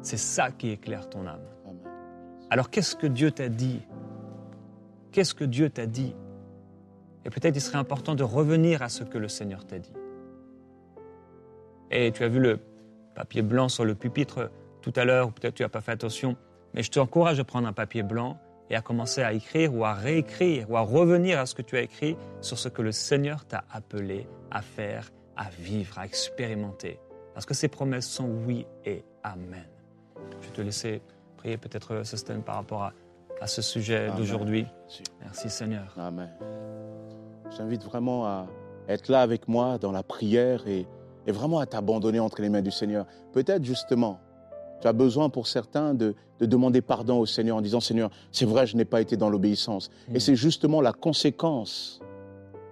C'est 0.00 0.16
ça 0.16 0.52
qui 0.52 0.70
éclaire 0.70 1.10
ton 1.10 1.26
âme. 1.26 1.40
Alors 2.50 2.68
qu'est-ce 2.68 2.96
que 2.96 3.06
Dieu 3.06 3.30
t'a 3.30 3.48
dit? 3.48 3.80
Qu'est-ce 5.12 5.34
que 5.34 5.44
Dieu 5.44 5.70
t'a 5.70 5.86
dit? 5.86 6.14
Et 7.24 7.30
peut-être 7.30 7.54
il 7.54 7.60
serait 7.60 7.78
important 7.78 8.14
de 8.14 8.24
revenir 8.24 8.82
à 8.82 8.88
ce 8.88 9.04
que 9.04 9.18
le 9.18 9.28
Seigneur 9.28 9.64
t'a 9.64 9.78
dit. 9.78 9.92
Et 11.92 12.10
tu 12.12 12.24
as 12.24 12.28
vu 12.28 12.40
le 12.40 12.58
papier 13.14 13.42
blanc 13.42 13.68
sur 13.68 13.84
le 13.84 13.94
pupitre 13.94 14.50
tout 14.82 14.92
à 14.96 15.04
l'heure, 15.04 15.28
ou 15.28 15.30
peut-être 15.30 15.54
tu 15.54 15.62
n'as 15.62 15.68
pas 15.68 15.80
fait 15.80 15.92
attention, 15.92 16.36
mais 16.74 16.82
je 16.82 16.90
t'encourage 16.90 17.38
à 17.38 17.44
prendre 17.44 17.68
un 17.68 17.72
papier 17.72 18.02
blanc 18.02 18.38
et 18.68 18.76
à 18.76 18.80
commencer 18.80 19.22
à 19.22 19.32
écrire 19.32 19.74
ou 19.74 19.84
à 19.84 19.94
réécrire 19.94 20.70
ou 20.70 20.76
à 20.76 20.80
revenir 20.80 21.38
à 21.38 21.46
ce 21.46 21.54
que 21.54 21.62
tu 21.62 21.76
as 21.76 21.82
écrit 21.82 22.16
sur 22.40 22.58
ce 22.58 22.68
que 22.68 22.82
le 22.82 22.92
Seigneur 22.92 23.44
t'a 23.44 23.64
appelé 23.70 24.26
à 24.50 24.62
faire, 24.62 25.10
à 25.36 25.50
vivre, 25.50 25.98
à 25.98 26.06
expérimenter. 26.06 26.98
Parce 27.34 27.46
que 27.46 27.54
ses 27.54 27.68
promesses 27.68 28.08
sont 28.08 28.28
oui 28.46 28.66
et 28.84 29.04
amen. 29.22 29.66
Je 30.40 30.46
vais 30.46 30.52
te 30.52 30.60
laisser 30.62 31.02
prier 31.40 31.56
peut-être, 31.56 32.04
Sostène, 32.04 32.42
par 32.42 32.56
rapport 32.56 32.82
à, 32.82 32.92
à 33.40 33.46
ce 33.46 33.62
sujet 33.62 34.10
d'aujourd'hui. 34.16 34.66
Merci. 35.22 35.48
Seigneur. 35.48 35.94
Amen. 35.96 36.28
J'invite 37.56 37.82
vraiment 37.82 38.26
à 38.26 38.46
être 38.88 39.08
là 39.08 39.22
avec 39.22 39.48
moi 39.48 39.78
dans 39.78 39.90
la 39.90 40.02
prière 40.02 40.66
et, 40.68 40.86
et 41.26 41.32
vraiment 41.32 41.58
à 41.58 41.66
t'abandonner 41.66 42.20
entre 42.20 42.42
les 42.42 42.50
mains 42.50 42.60
du 42.60 42.70
Seigneur. 42.70 43.06
Peut-être 43.32 43.64
justement, 43.64 44.20
tu 44.82 44.86
as 44.86 44.92
besoin 44.92 45.30
pour 45.30 45.46
certains 45.46 45.94
de, 45.94 46.14
de 46.40 46.46
demander 46.46 46.82
pardon 46.82 47.18
au 47.18 47.26
Seigneur 47.26 47.56
en 47.56 47.62
disant 47.62 47.80
Seigneur, 47.80 48.10
c'est 48.32 48.46
vrai, 48.46 48.66
je 48.66 48.76
n'ai 48.76 48.84
pas 48.84 49.00
été 49.00 49.16
dans 49.16 49.30
l'obéissance. 49.30 49.90
Mm. 50.08 50.16
Et 50.16 50.20
c'est 50.20 50.36
justement 50.36 50.82
la 50.82 50.92
conséquence 50.92 52.00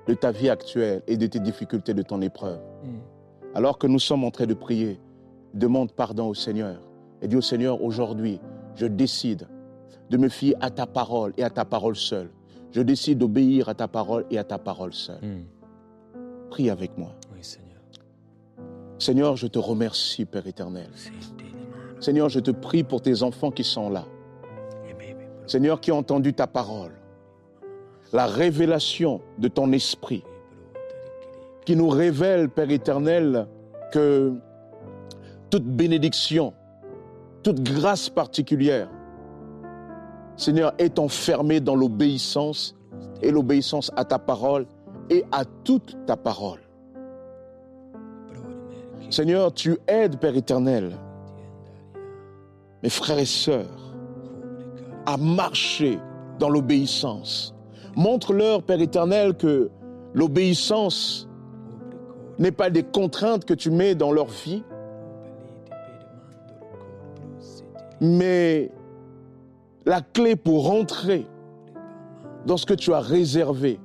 de 0.06 0.12
ta 0.12 0.30
vie 0.30 0.50
actuelle 0.50 1.02
et 1.06 1.16
de 1.16 1.26
tes 1.26 1.40
difficultés, 1.40 1.94
de 1.94 2.02
ton 2.02 2.20
épreuve. 2.20 2.60
Mm. 2.84 3.56
Alors 3.56 3.78
que 3.78 3.86
nous 3.86 3.98
sommes 3.98 4.24
en 4.24 4.30
train 4.30 4.46
de 4.46 4.54
prier, 4.54 5.00
demande 5.54 5.90
pardon 5.92 6.28
au 6.28 6.34
Seigneur 6.34 6.82
et 7.22 7.28
dis 7.28 7.36
au 7.36 7.40
Seigneur, 7.40 7.82
aujourd'hui, 7.82 8.40
je 8.78 8.86
décide 8.86 9.48
de 10.08 10.16
me 10.16 10.28
fier 10.28 10.54
à 10.60 10.70
ta 10.70 10.86
parole 10.86 11.32
et 11.36 11.42
à 11.42 11.50
ta 11.50 11.64
parole 11.64 11.96
seule. 11.96 12.30
Je 12.70 12.80
décide 12.80 13.18
d'obéir 13.18 13.68
à 13.68 13.74
ta 13.74 13.88
parole 13.88 14.24
et 14.30 14.38
à 14.38 14.44
ta 14.44 14.58
parole 14.58 14.94
seule. 14.94 15.20
Mm. 15.20 15.44
Prie 16.48 16.70
avec 16.70 16.96
moi. 16.96 17.10
Oui 17.32 17.40
Seigneur. 17.42 17.82
Seigneur, 18.98 19.36
je 19.36 19.48
te 19.48 19.58
remercie, 19.58 20.24
Père 20.24 20.46
éternel. 20.46 20.88
Seigneur, 22.00 22.28
je 22.28 22.38
te 22.38 22.52
prie 22.52 22.84
pour 22.84 23.02
tes 23.02 23.22
enfants 23.22 23.50
qui 23.50 23.64
sont 23.64 23.90
là. 23.90 24.04
Seigneur, 25.46 25.80
qui 25.80 25.90
ont 25.90 25.98
entendu 25.98 26.34
ta 26.34 26.46
parole. 26.46 26.92
La 28.12 28.26
révélation 28.26 29.20
de 29.38 29.48
ton 29.48 29.72
esprit 29.72 30.22
qui 31.64 31.74
nous 31.74 31.88
révèle, 31.88 32.48
Père 32.48 32.70
éternel, 32.70 33.46
que 33.92 34.34
toute 35.50 35.64
bénédiction, 35.64 36.52
toute 37.42 37.62
grâce 37.62 38.08
particulière, 38.08 38.88
Seigneur, 40.36 40.72
est 40.78 40.98
enfermée 40.98 41.60
dans 41.60 41.74
l'obéissance 41.74 42.74
et 43.22 43.30
l'obéissance 43.30 43.90
à 43.96 44.04
ta 44.04 44.18
parole 44.18 44.66
et 45.10 45.24
à 45.32 45.44
toute 45.64 45.96
ta 46.06 46.16
parole. 46.16 46.60
Seigneur, 49.10 49.52
tu 49.52 49.78
aides, 49.88 50.18
Père 50.18 50.36
éternel, 50.36 50.96
mes 52.82 52.90
frères 52.90 53.18
et 53.18 53.24
sœurs 53.24 53.94
à 55.06 55.16
marcher 55.16 55.98
dans 56.38 56.50
l'obéissance. 56.50 57.54
Montre-leur, 57.96 58.62
Père 58.62 58.80
éternel, 58.80 59.34
que 59.34 59.70
l'obéissance 60.12 61.26
n'est 62.38 62.52
pas 62.52 62.68
des 62.68 62.82
contraintes 62.82 63.44
que 63.46 63.54
tu 63.54 63.70
mets 63.70 63.94
dans 63.94 64.12
leur 64.12 64.26
vie, 64.26 64.62
mais 68.00 68.70
la 69.84 70.00
clé 70.00 70.36
pour 70.36 70.66
rentrer 70.66 71.26
dans 72.46 72.56
ce 72.56 72.66
que 72.66 72.74
tu 72.74 72.92
as 72.92 73.00
réservé 73.00 73.80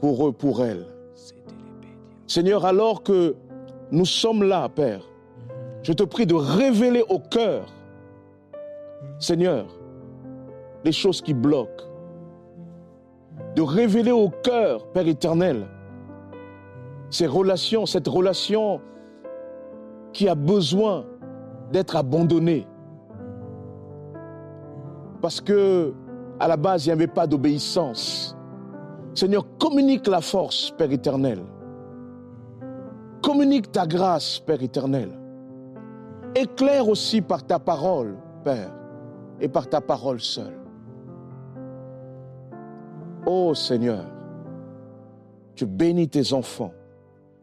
pour 0.00 0.28
eux, 0.28 0.32
pour 0.32 0.64
elles. 0.64 0.86
Seigneur, 2.26 2.64
alors 2.64 3.02
que 3.02 3.36
nous 3.90 4.04
sommes 4.04 4.42
là, 4.42 4.68
Père, 4.68 5.06
je 5.82 5.92
te 5.92 6.02
prie 6.02 6.26
de 6.26 6.34
révéler 6.34 7.04
au 7.08 7.18
cœur, 7.18 7.66
Seigneur, 9.18 9.66
les 10.84 10.92
choses 10.92 11.20
qui 11.20 11.34
bloquent. 11.34 11.84
De 13.54 13.62
révéler 13.62 14.12
au 14.12 14.30
cœur, 14.30 14.86
Père 14.92 15.06
éternel, 15.06 15.66
ces 17.10 17.26
relations, 17.26 17.84
cette 17.84 18.08
relation 18.08 18.80
qui 20.12 20.28
a 20.28 20.34
besoin 20.34 21.04
d'être 21.72 21.96
abandonnée. 21.96 22.66
Parce 25.20 25.40
que, 25.40 25.92
à 26.38 26.48
la 26.48 26.56
base, 26.56 26.86
il 26.86 26.88
n'y 26.88 26.92
avait 26.92 27.06
pas 27.06 27.26
d'obéissance. 27.26 28.36
Seigneur, 29.14 29.46
communique 29.58 30.06
la 30.06 30.20
force, 30.20 30.72
Père 30.76 30.90
éternel. 30.90 31.40
Communique 33.22 33.70
ta 33.70 33.86
grâce, 33.86 34.40
Père 34.40 34.62
éternel. 34.62 35.10
Éclaire 36.34 36.88
aussi 36.88 37.20
par 37.20 37.44
ta 37.44 37.58
parole, 37.58 38.16
Père, 38.42 38.72
et 39.40 39.48
par 39.48 39.68
ta 39.68 39.80
parole 39.80 40.20
seule. 40.20 40.58
Ô 43.26 43.54
Seigneur, 43.54 44.04
tu 45.54 45.66
bénis 45.66 46.08
tes 46.08 46.32
enfants, 46.32 46.72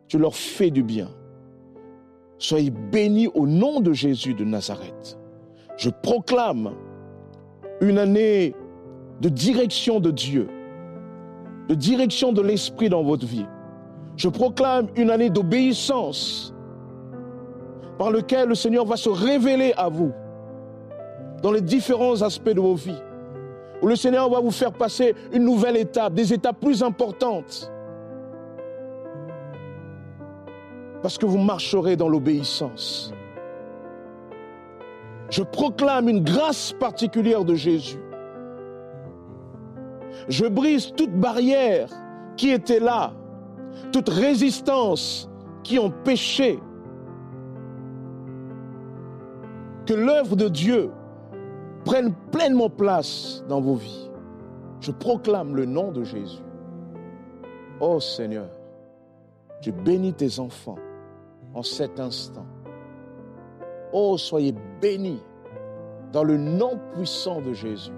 tu 0.08 0.18
leur 0.18 0.36
fais 0.36 0.72
du 0.72 0.84
bien. 0.84 1.08
Soyez 2.40 2.70
bénis 2.72 3.28
au 3.28 3.46
nom 3.46 3.82
de 3.82 3.92
Jésus 3.92 4.34
de 4.34 4.46
Nazareth. 4.46 5.18
Je 5.78 5.90
proclame 5.90 6.72
une 7.82 7.98
année 7.98 8.56
de 9.22 9.28
direction 9.28 10.00
de 10.00 10.10
Dieu, 10.10 10.48
de 11.68 11.76
direction 11.76 12.32
de 12.32 12.42
l'Esprit 12.42 12.90
dans 12.90 13.04
votre 13.04 13.26
vie. 13.26 13.46
Je 14.16 14.30
proclame 14.30 14.88
une 14.96 15.12
année 15.12 15.30
d'obéissance 15.30 16.54
par 17.98 18.10
lequel 18.10 18.48
le 18.48 18.56
Seigneur 18.56 18.86
va 18.86 18.96
se 18.96 19.10
révéler 19.10 19.74
à 19.76 19.90
vous 19.90 20.12
dans 21.42 21.52
les 21.52 21.62
différents 21.62 22.22
aspects 22.22 22.50
de 22.50 22.62
vos 22.62 22.76
vies. 22.76 23.02
Où 23.82 23.88
le 23.88 23.96
Seigneur 23.96 24.30
va 24.30 24.40
vous 24.40 24.52
faire 24.52 24.72
passer 24.72 25.14
une 25.34 25.44
nouvelle 25.44 25.78
étape, 25.78 26.14
des 26.14 26.34
étapes 26.34 26.60
plus 26.60 26.84
importantes. 26.84 27.72
Parce 31.02 31.18
que 31.18 31.26
vous 31.26 31.38
marcherez 31.38 31.96
dans 31.96 32.10
l'obéissance. 32.10 33.14
Je 35.30 35.44
proclame 35.44 36.10
une 36.10 36.24
grâce 36.24 36.74
particulière 36.74 37.46
de 37.46 37.56
Jésus. 37.56 38.00
Je 40.28 40.46
brise 40.46 40.92
toute 40.96 41.14
barrière 41.14 41.90
qui 42.36 42.50
était 42.50 42.80
là, 42.80 43.14
toute 43.92 44.10
résistance 44.10 45.30
qui 45.64 45.80
empêchait 45.80 46.60
que 49.86 49.94
l'œuvre 49.94 50.36
de 50.36 50.48
Dieu 50.48 50.92
prenne 51.86 52.14
pleinement 52.32 52.70
place 52.70 53.44
dans 53.48 53.62
vos 53.62 53.76
vies. 53.76 54.10
Je 54.82 54.92
proclame 54.92 55.56
le 55.56 55.66
nom 55.66 55.92
de 55.92 56.04
Jésus. 56.04 56.44
Oh 57.80 58.00
Seigneur, 58.00 58.50
tu 59.62 59.72
bénis 59.72 60.14
tes 60.14 60.40
enfants 60.40 60.78
en 61.54 61.64
cet 61.64 62.00
instant. 62.00 62.46
Oh, 63.92 64.18
soyez 64.18 64.54
bénis 64.82 65.22
dans 66.12 66.24
le 66.24 66.38
nom 66.38 66.80
puissant 66.94 67.42
de 67.42 67.54
Jésus. 67.54 67.92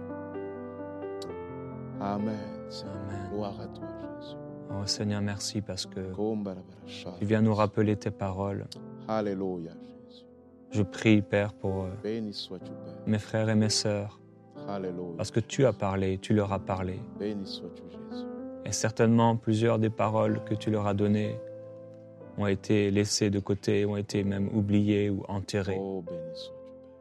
Amen. 1.99 2.37
Gloire 3.31 3.59
à 3.61 3.67
toi, 3.67 3.87
Jésus. 4.19 4.35
Oh 4.71 4.85
Seigneur, 4.85 5.21
merci 5.21 5.61
parce 5.61 5.85
que 5.85 5.99
tu 7.19 7.25
viens 7.25 7.41
nous 7.41 7.53
rappeler 7.53 7.95
tes 7.95 8.11
paroles. 8.11 8.65
Alléluia, 9.07 9.71
Jésus. 9.81 10.25
Je 10.71 10.81
prie, 10.83 11.21
Père, 11.21 11.53
pour 11.53 11.83
euh, 11.83 11.89
Père. 12.01 12.21
mes 13.05 13.19
frères 13.19 13.49
et 13.49 13.55
mes 13.55 13.69
sœurs, 13.69 14.19
Alléluia. 14.67 15.15
parce 15.17 15.31
que 15.31 15.41
tu 15.41 15.65
as 15.65 15.73
parlé, 15.73 16.17
tu 16.17 16.33
leur 16.33 16.53
as 16.53 16.59
parlé. 16.59 16.99
Béni 17.19 17.45
sois-tu, 17.45 17.83
Jésus. 17.89 18.25
Et 18.65 18.71
certainement, 18.71 19.35
plusieurs 19.35 19.79
des 19.79 19.89
paroles 19.89 20.41
que 20.45 20.53
tu 20.55 20.71
leur 20.71 20.87
as 20.87 20.93
données 20.93 21.37
ont 22.41 22.47
été 22.47 22.91
laissées 22.91 23.29
de 23.29 23.39
côté, 23.39 23.85
ont 23.85 23.97
été 23.97 24.23
même 24.23 24.49
oubliées 24.53 25.09
ou 25.09 25.23
enterrées. 25.27 25.77
Oh. 25.79 26.03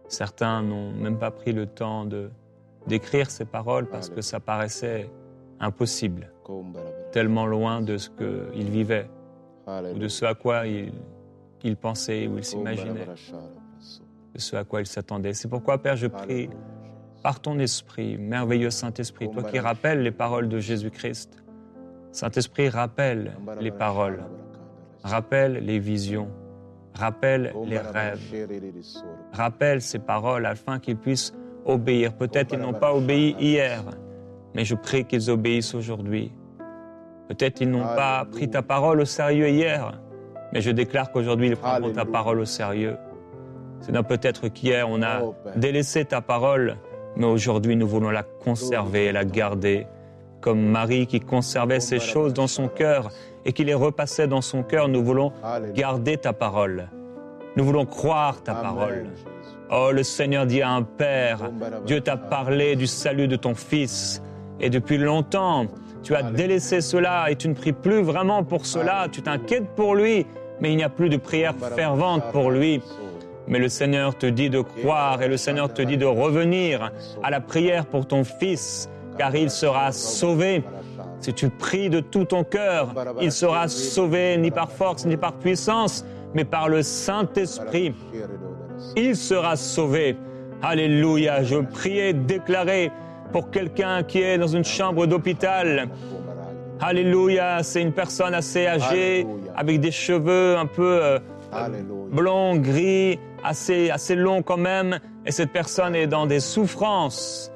Certains 0.09 0.63
n'ont 0.63 0.93
même 0.93 1.19
pas 1.19 1.31
pris 1.31 1.53
le 1.53 1.67
temps 1.67 2.05
de 2.05 2.31
d'écrire 2.87 3.31
ces 3.31 3.45
paroles 3.45 3.87
parce 3.87 4.09
que 4.09 4.23
ça 4.23 4.41
paraissait 4.41 5.11
impossible, 5.61 6.33
tellement 7.13 7.47
loin 7.47 7.83
de 7.83 7.99
ce 7.99 8.09
qu'ils 8.09 8.71
vivaient 8.71 9.09
ou 9.67 9.99
de 9.99 10.09
ce 10.09 10.25
à 10.25 10.35
quoi 10.35 10.67
ils, 10.67 10.93
ils 11.63 11.77
pensaient 11.77 12.27
ou 12.27 12.39
ils 12.39 12.45
s'imaginaient, 12.45 13.07
de 14.35 14.39
ce 14.41 14.57
à 14.57 14.65
quoi 14.65 14.81
ils 14.81 14.87
s'attendaient. 14.87 15.35
C'est 15.35 15.49
pourquoi, 15.49 15.79
Père, 15.79 15.97
je 15.97 16.07
prie 16.07 16.49
par 17.23 17.41
ton 17.41 17.59
esprit, 17.59 18.17
merveilleux 18.17 18.71
Saint-Esprit, 18.71 19.31
toi 19.31 19.43
qui 19.43 19.59
rappelles 19.59 20.03
les 20.03 20.11
paroles 20.11 20.49
de 20.49 20.59
Jésus-Christ. 20.59 21.45
Saint-Esprit, 22.13 22.71
rappelle 22.71 23.37
les 23.61 23.71
paroles. 23.71 24.25
Rappelle 25.03 25.65
les 25.65 25.79
visions, 25.79 26.29
rappelle 26.95 27.53
les 27.67 27.79
rêves, 27.79 28.21
rappelle 29.33 29.81
ces 29.81 29.99
paroles 29.99 30.47
afin 30.47 30.79
qu'ils 30.79 30.97
puissent 30.97 31.35
obéir. 31.65 32.13
Peut-être 32.15 32.55
ils 32.55 32.61
n'ont 32.61 32.73
pas 32.73 32.95
obéi 32.95 33.37
hier, 33.39 33.83
mais 34.55 34.65
je 34.65 34.75
prie 34.75 35.05
qu'ils 35.05 35.31
obéissent 35.31 35.75
aujourd'hui. 35.75 36.33
Peut-être 37.29 37.61
ils 37.61 37.71
n'ont 37.71 37.85
pas 37.95 38.25
pris 38.31 38.49
ta 38.51 38.63
parole 38.63 39.01
au 39.01 39.05
sérieux 39.05 39.49
hier, 39.49 40.01
mais 40.53 40.61
je 40.61 40.71
déclare 40.71 41.13
qu'aujourd'hui 41.13 41.49
ils 41.49 41.57
prendront 41.57 41.93
ta 41.93 42.05
parole 42.05 42.41
au 42.41 42.45
sérieux. 42.45 42.97
Seigneur, 43.81 44.05
peut-être 44.05 44.49
qu'hier 44.49 44.89
on 44.89 45.01
a 45.03 45.23
Oh, 45.23 45.35
délaissé 45.57 46.05
ta 46.05 46.21
parole, 46.21 46.77
mais 47.17 47.27
aujourd'hui 47.27 47.77
nous 47.77 47.87
voulons 47.87 48.11
la 48.11 48.23
conserver 48.23 49.07
et 49.07 49.13
la 49.13 49.25
garder. 49.25 49.87
Comme 50.41 50.61
Marie 50.61 51.07
qui 51.07 51.21
conservait 51.21 51.81
ces 51.81 51.99
choses 52.01 52.33
dans 52.33 52.47
son 52.47 52.69
cœur 52.69 53.11
et 53.45 53.53
qui 53.53 53.65
les 53.65 53.75
repassait 53.75 54.27
dans 54.27 54.41
son 54.41 54.63
cœur, 54.63 54.89
nous 54.89 55.03
voulons 55.03 55.33
Alléluia. 55.43 55.75
garder 55.75 56.17
ta 56.17 56.33
parole. 56.33 56.89
Nous 57.57 57.65
voulons 57.65 57.87
croire 57.87 58.43
ta 58.43 58.53
Amen, 58.53 58.63
parole. 58.63 59.07
Oh, 59.73 59.91
le 59.93 60.03
Seigneur 60.03 60.47
dit 60.47 60.63
à 60.63 60.71
un 60.71 60.83
père, 60.83 61.51
Dieu 61.87 62.01
t'a 62.01 62.17
parlé 62.17 62.77
du 62.77 62.87
salut 62.87 63.29
de 63.29 63.37
ton 63.37 63.55
fils. 63.55 64.23
Et 64.61 64.69
depuis 64.71 64.99
longtemps, 64.99 65.67
tu 66.03 66.15
as 66.15 66.19
Alléluia. 66.19 66.37
délaissé 66.37 66.81
cela 66.81 67.31
et 67.31 67.37
tu 67.37 67.49
ne 67.49 67.55
pries 67.55 67.73
plus 67.73 68.03
vraiment 68.03 68.43
pour 68.45 68.67
cela. 68.67 69.07
Tu 69.11 69.23
t'inquiètes 69.23 69.69
pour 69.77 69.95
lui, 69.95 70.27
mais 70.61 70.73
il 70.73 70.77
n'y 70.77 70.83
a 70.85 70.89
plus 70.89 71.09
de 71.09 71.17
prière 71.17 71.55
fervente 71.77 72.25
pour 72.33 72.51
lui. 72.51 72.83
Mais 73.49 73.59
le 73.59 73.69
Seigneur 73.69 74.17
te 74.17 74.27
dit 74.27 74.51
de 74.51 74.61
croire 74.61 75.23
et 75.23 75.29
le 75.29 75.37
Seigneur 75.37 75.73
te 75.73 75.83
dit 75.83 75.97
de 75.97 76.05
revenir 76.07 76.93
à 77.23 77.31
la 77.31 77.41
prière 77.41 77.87
pour 77.87 78.07
ton 78.07 78.23
fils, 78.23 78.89
car 79.21 79.37
il 79.37 79.51
sera 79.51 79.93
sauvé. 79.93 80.65
Si 81.19 81.35
tu 81.35 81.51
pries 81.51 81.91
de 81.91 82.01
tout 82.01 82.25
ton 82.25 82.43
cœur, 82.43 82.95
il 83.21 83.31
sera 83.31 83.69
sauvé 83.69 84.39
ni 84.39 84.51
par 84.51 84.73
force 84.73 85.05
ni 85.05 85.19
par 85.19 85.35
puissance, 85.35 86.07
mais 86.33 86.47
par 86.47 86.71
le 86.71 86.83
Saint-Esprit. 86.83 87.95
Il 88.97 89.15
sera 89.17 89.57
sauvé. 89.57 90.17
Alléluia. 90.63 91.43
Je 91.43 91.57
priais, 91.57 92.15
déclarer 92.15 92.91
pour 93.31 93.51
quelqu'un 93.51 94.05
qui 94.05 94.23
est 94.23 94.39
dans 94.39 94.47
une 94.47 94.65
chambre 94.65 95.05
d'hôpital. 95.07 95.91
Alléluia. 96.81 97.63
C'est 97.63 97.83
une 97.83 97.93
personne 97.93 98.33
assez 98.33 98.67
âgée, 98.67 99.27
avec 99.55 99.81
des 99.81 99.91
cheveux 99.91 100.57
un 100.57 100.65
peu 100.65 100.99
euh, 101.03 101.19
blonds, 102.11 102.57
gris, 102.57 103.19
assez, 103.45 103.91
assez 103.91 104.15
longs 104.15 104.41
quand 104.41 104.57
même. 104.57 104.99
Et 105.27 105.31
cette 105.31 105.53
personne 105.53 105.95
est 105.95 106.07
dans 106.07 106.25
des 106.25 106.41
souffrances. 106.41 107.50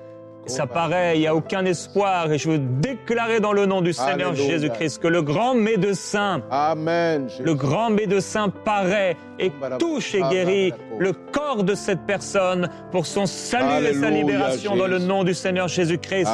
Ça 0.47 0.67
paraît, 0.67 1.17
il 1.17 1.21
n'y 1.21 1.27
a 1.27 1.35
aucun 1.35 1.65
espoir. 1.65 2.31
Et 2.33 2.39
je 2.39 2.51
veux 2.51 2.59
déclarer 2.59 3.41
dans 3.41 3.53
le 3.53 3.67
nom 3.67 3.81
du 3.81 3.93
Seigneur. 3.93 4.35
Jésus-Christ 4.35 4.99
que 5.01 5.09
le 5.09 5.23
grand 5.23 5.55
médecin 5.55 6.43
Amen. 6.51 7.29
Le 7.43 7.55
grand 7.55 7.91
médecin 7.91 8.49
paraît 8.49 9.17
et 9.39 9.53
touche 9.79 10.15
et 10.15 10.23
guérit 10.31 10.73
le 10.99 11.13
corps 11.13 11.65
de 11.65 11.75
cette 11.75 12.01
personne 12.07 12.69
pour 12.91 13.07
son 13.07 13.27
salut 13.27 13.87
et 13.87 13.95
sa 13.95 14.11
libération 14.11 14.77
dans 14.77 14.87
le 14.87 14.99
nom 14.99 15.25
du 15.25 15.35
Seigneur 15.35 15.69
Jésus-Christ. 15.69 16.29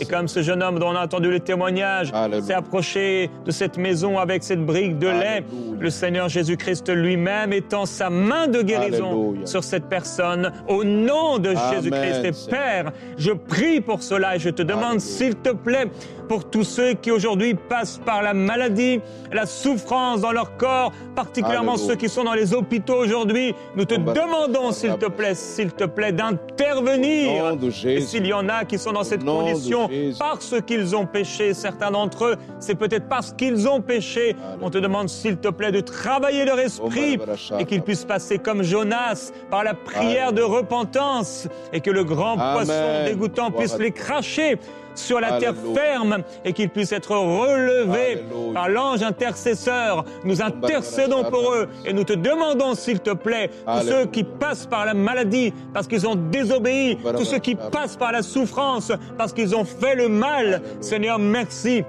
Et 0.00 0.04
comme 0.04 0.28
ce 0.28 0.42
jeune 0.42 0.62
homme 0.62 0.78
dont 0.78 0.88
on 0.88 0.96
a 0.96 1.04
entendu 1.04 1.30
le 1.30 1.40
témoignage 1.40 2.12
s'est 2.42 2.54
approché 2.54 3.30
de 3.44 3.50
cette 3.50 3.78
maison 3.78 4.18
avec 4.18 4.42
cette 4.42 4.64
brique 4.64 4.98
de 4.98 5.08
lait, 5.08 5.44
Alléluia. 5.44 5.76
le 5.80 5.90
Seigneur 5.90 6.28
Jésus-Christ 6.28 6.88
lui-même 6.90 7.52
étend 7.52 7.86
sa 7.86 8.10
main 8.10 8.46
de 8.46 8.62
guérison 8.62 9.10
Alléluia. 9.10 9.46
sur 9.46 9.64
cette 9.64 9.86
personne 9.86 10.52
au 10.68 10.84
nom 10.84 11.38
de 11.38 11.54
Jésus-Christ. 11.72 12.24
Et. 12.24 12.50
Père, 12.50 12.92
je 13.18 13.32
prie 13.32 13.80
pour 13.80 14.02
cela 14.02 14.36
et 14.36 14.38
je 14.38 14.50
te 14.50 14.62
demande, 14.62 15.00
s'il 15.00 15.34
te 15.36 15.50
plaît, 15.50 15.86
pour 16.32 16.48
tous 16.48 16.64
ceux 16.64 16.94
qui 16.94 17.10
aujourd'hui 17.10 17.52
passent 17.52 18.00
par 18.02 18.22
la 18.22 18.32
maladie, 18.32 19.02
la 19.30 19.44
souffrance 19.44 20.22
dans 20.22 20.32
leur 20.32 20.56
corps, 20.56 20.90
particulièrement 21.14 21.72
Alléluia. 21.72 21.90
ceux 21.90 21.96
qui 21.96 22.08
sont 22.08 22.24
dans 22.24 22.32
les 22.32 22.54
hôpitaux 22.54 22.94
aujourd'hui, 22.94 23.54
nous 23.76 23.84
te 23.84 23.96
demandons, 23.96 24.72
s'il 24.72 24.96
te 24.96 25.10
plaît, 25.10 25.34
s'il 25.34 25.72
te 25.72 25.84
plaît, 25.84 26.12
d'intervenir. 26.12 27.54
Et 27.84 28.00
s'il 28.00 28.26
y 28.26 28.32
en 28.32 28.48
a 28.48 28.64
qui 28.64 28.78
sont 28.78 28.92
dans 28.92 29.04
cette 29.04 29.26
condition 29.26 29.90
parce 30.18 30.54
qu'ils 30.66 30.96
ont 30.96 31.04
péché, 31.04 31.52
certains 31.52 31.90
d'entre 31.90 32.24
eux, 32.24 32.36
c'est 32.60 32.76
peut-être 32.76 33.10
parce 33.10 33.34
qu'ils 33.34 33.68
ont 33.68 33.82
péché. 33.82 34.34
On 34.62 34.70
te 34.70 34.78
demande, 34.78 35.10
s'il 35.10 35.36
te 35.36 35.48
plaît, 35.48 35.70
de 35.70 35.80
travailler 35.80 36.46
leur 36.46 36.58
esprit 36.58 37.18
et 37.58 37.66
qu'ils 37.66 37.82
puissent 37.82 38.06
passer 38.06 38.38
comme 38.38 38.62
Jonas 38.62 39.32
par 39.50 39.64
la 39.64 39.74
prière 39.74 40.32
de 40.32 40.40
repentance 40.40 41.46
et 41.74 41.82
que 41.82 41.90
le 41.90 42.04
grand 42.04 42.38
Amen. 42.38 42.54
poisson 42.54 43.04
dégoûtant 43.04 43.50
puisse 43.50 43.76
les 43.76 43.90
cracher 43.90 44.56
sur 44.94 45.20
la 45.20 45.38
terre 45.38 45.54
ferme 45.74 46.18
et 46.44 46.52
qu'ils 46.52 46.68
puissent 46.70 46.92
être 46.92 47.14
relevés 47.16 48.22
Alléluia. 48.22 48.52
par 48.54 48.68
l'ange 48.68 49.02
intercesseur. 49.02 50.04
Nous 50.24 50.42
intercédons 50.42 51.24
pour 51.24 51.52
eux 51.52 51.68
et 51.84 51.92
nous 51.92 52.04
te 52.04 52.12
demandons, 52.12 52.74
s'il 52.74 53.00
te 53.00 53.10
plaît, 53.12 53.50
tous 53.66 53.86
ceux 53.86 54.06
qui 54.06 54.24
passent 54.24 54.66
par 54.66 54.86
la 54.86 54.94
maladie 54.94 55.52
parce 55.72 55.86
qu'ils 55.86 56.06
ont 56.06 56.14
désobéi, 56.16 56.98
tous 57.16 57.24
ceux 57.24 57.38
qui 57.38 57.54
passent 57.54 57.96
par 57.96 58.12
la 58.12 58.22
souffrance 58.22 58.92
parce 59.18 59.32
qu'ils 59.32 59.54
ont 59.54 59.64
fait 59.64 59.94
le 59.94 60.08
mal. 60.08 60.62
Seigneur, 60.80 61.18
merci. 61.18 61.84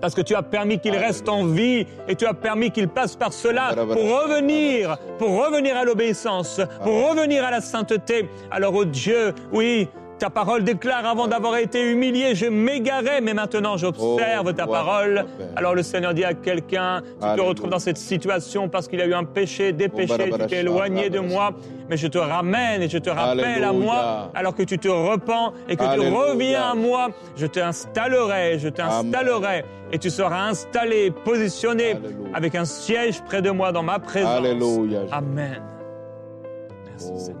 Parce 0.00 0.14
que 0.14 0.22
tu 0.22 0.34
as 0.34 0.42
permis 0.42 0.78
qu'ils 0.78 0.92
Alléluia. 0.92 1.08
restent 1.08 1.28
en 1.28 1.44
vie 1.44 1.86
et 2.08 2.14
tu 2.16 2.24
as 2.26 2.32
permis 2.32 2.70
qu'ils 2.70 2.88
passent 2.88 3.16
par 3.16 3.32
cela 3.34 3.74
pour 3.74 4.22
revenir, 4.22 4.96
pour 5.18 5.44
revenir 5.44 5.76
à 5.76 5.84
l'obéissance, 5.84 6.60
pour 6.82 7.10
revenir 7.10 7.44
à 7.44 7.50
la 7.50 7.60
sainteté. 7.60 8.28
Alors, 8.50 8.74
oh 8.74 8.84
Dieu, 8.86 9.34
oui, 9.52 9.88
ta 10.18 10.30
parole 10.30 10.64
déclare 10.64 11.04
avant 11.06 11.26
d'avoir 11.26 11.56
été 11.56 11.90
humilié, 11.90 12.34
je 12.34 12.46
m'égarais, 12.46 13.20
mais 13.20 13.34
maintenant 13.34 13.76
j'observe 13.76 14.46
Oh, 14.48 14.52
ta 14.52 14.66
parole. 14.66 15.24
Alors 15.56 15.74
le 15.74 15.82
Seigneur 15.82 16.14
dit 16.14 16.24
à 16.24 16.34
quelqu'un, 16.34 17.02
tu 17.20 17.36
te 17.36 17.40
retrouves 17.40 17.70
dans 17.70 17.78
cette 17.78 17.96
situation 17.98 18.68
parce 18.68 18.88
qu'il 18.88 18.98
y 18.98 19.02
a 19.02 19.06
eu 19.06 19.14
un 19.14 19.24
péché, 19.24 19.72
des 19.72 19.88
Oh, 19.92 19.96
péchés, 19.96 20.30
tu 20.30 20.46
t'es 20.46 20.60
éloigné 20.60 21.10
de 21.10 21.18
moi, 21.20 21.50
mais 21.90 21.96
je 21.96 22.06
te 22.06 22.18
ramène 22.18 22.82
et 22.82 22.88
je 22.88 22.98
te 22.98 23.10
rappelle 23.10 23.64
à 23.64 23.72
moi, 23.72 24.30
alors 24.34 24.54
que 24.54 24.62
tu 24.62 24.78
te 24.78 24.88
repens 24.88 25.52
et 25.68 25.76
que 25.76 25.82
tu 25.94 26.00
reviens 26.00 26.70
à 26.70 26.74
moi, 26.74 27.08
je 27.36 27.46
t'installerai, 27.46 28.58
je 28.58 28.68
t'installerai 28.68 29.64
et 29.92 29.98
tu 29.98 30.10
seras 30.10 30.48
installé, 30.48 31.10
positionné 31.24 31.96
avec 32.32 32.54
un 32.54 32.64
siège 32.64 33.20
près 33.22 33.42
de 33.42 33.50
moi 33.50 33.72
dans 33.72 33.82
ma 33.82 33.98
présence. 33.98 34.38
Amen. 35.12 35.62
Merci 36.90 37.10
Oh, 37.12 37.18
Seigneur. 37.18 37.40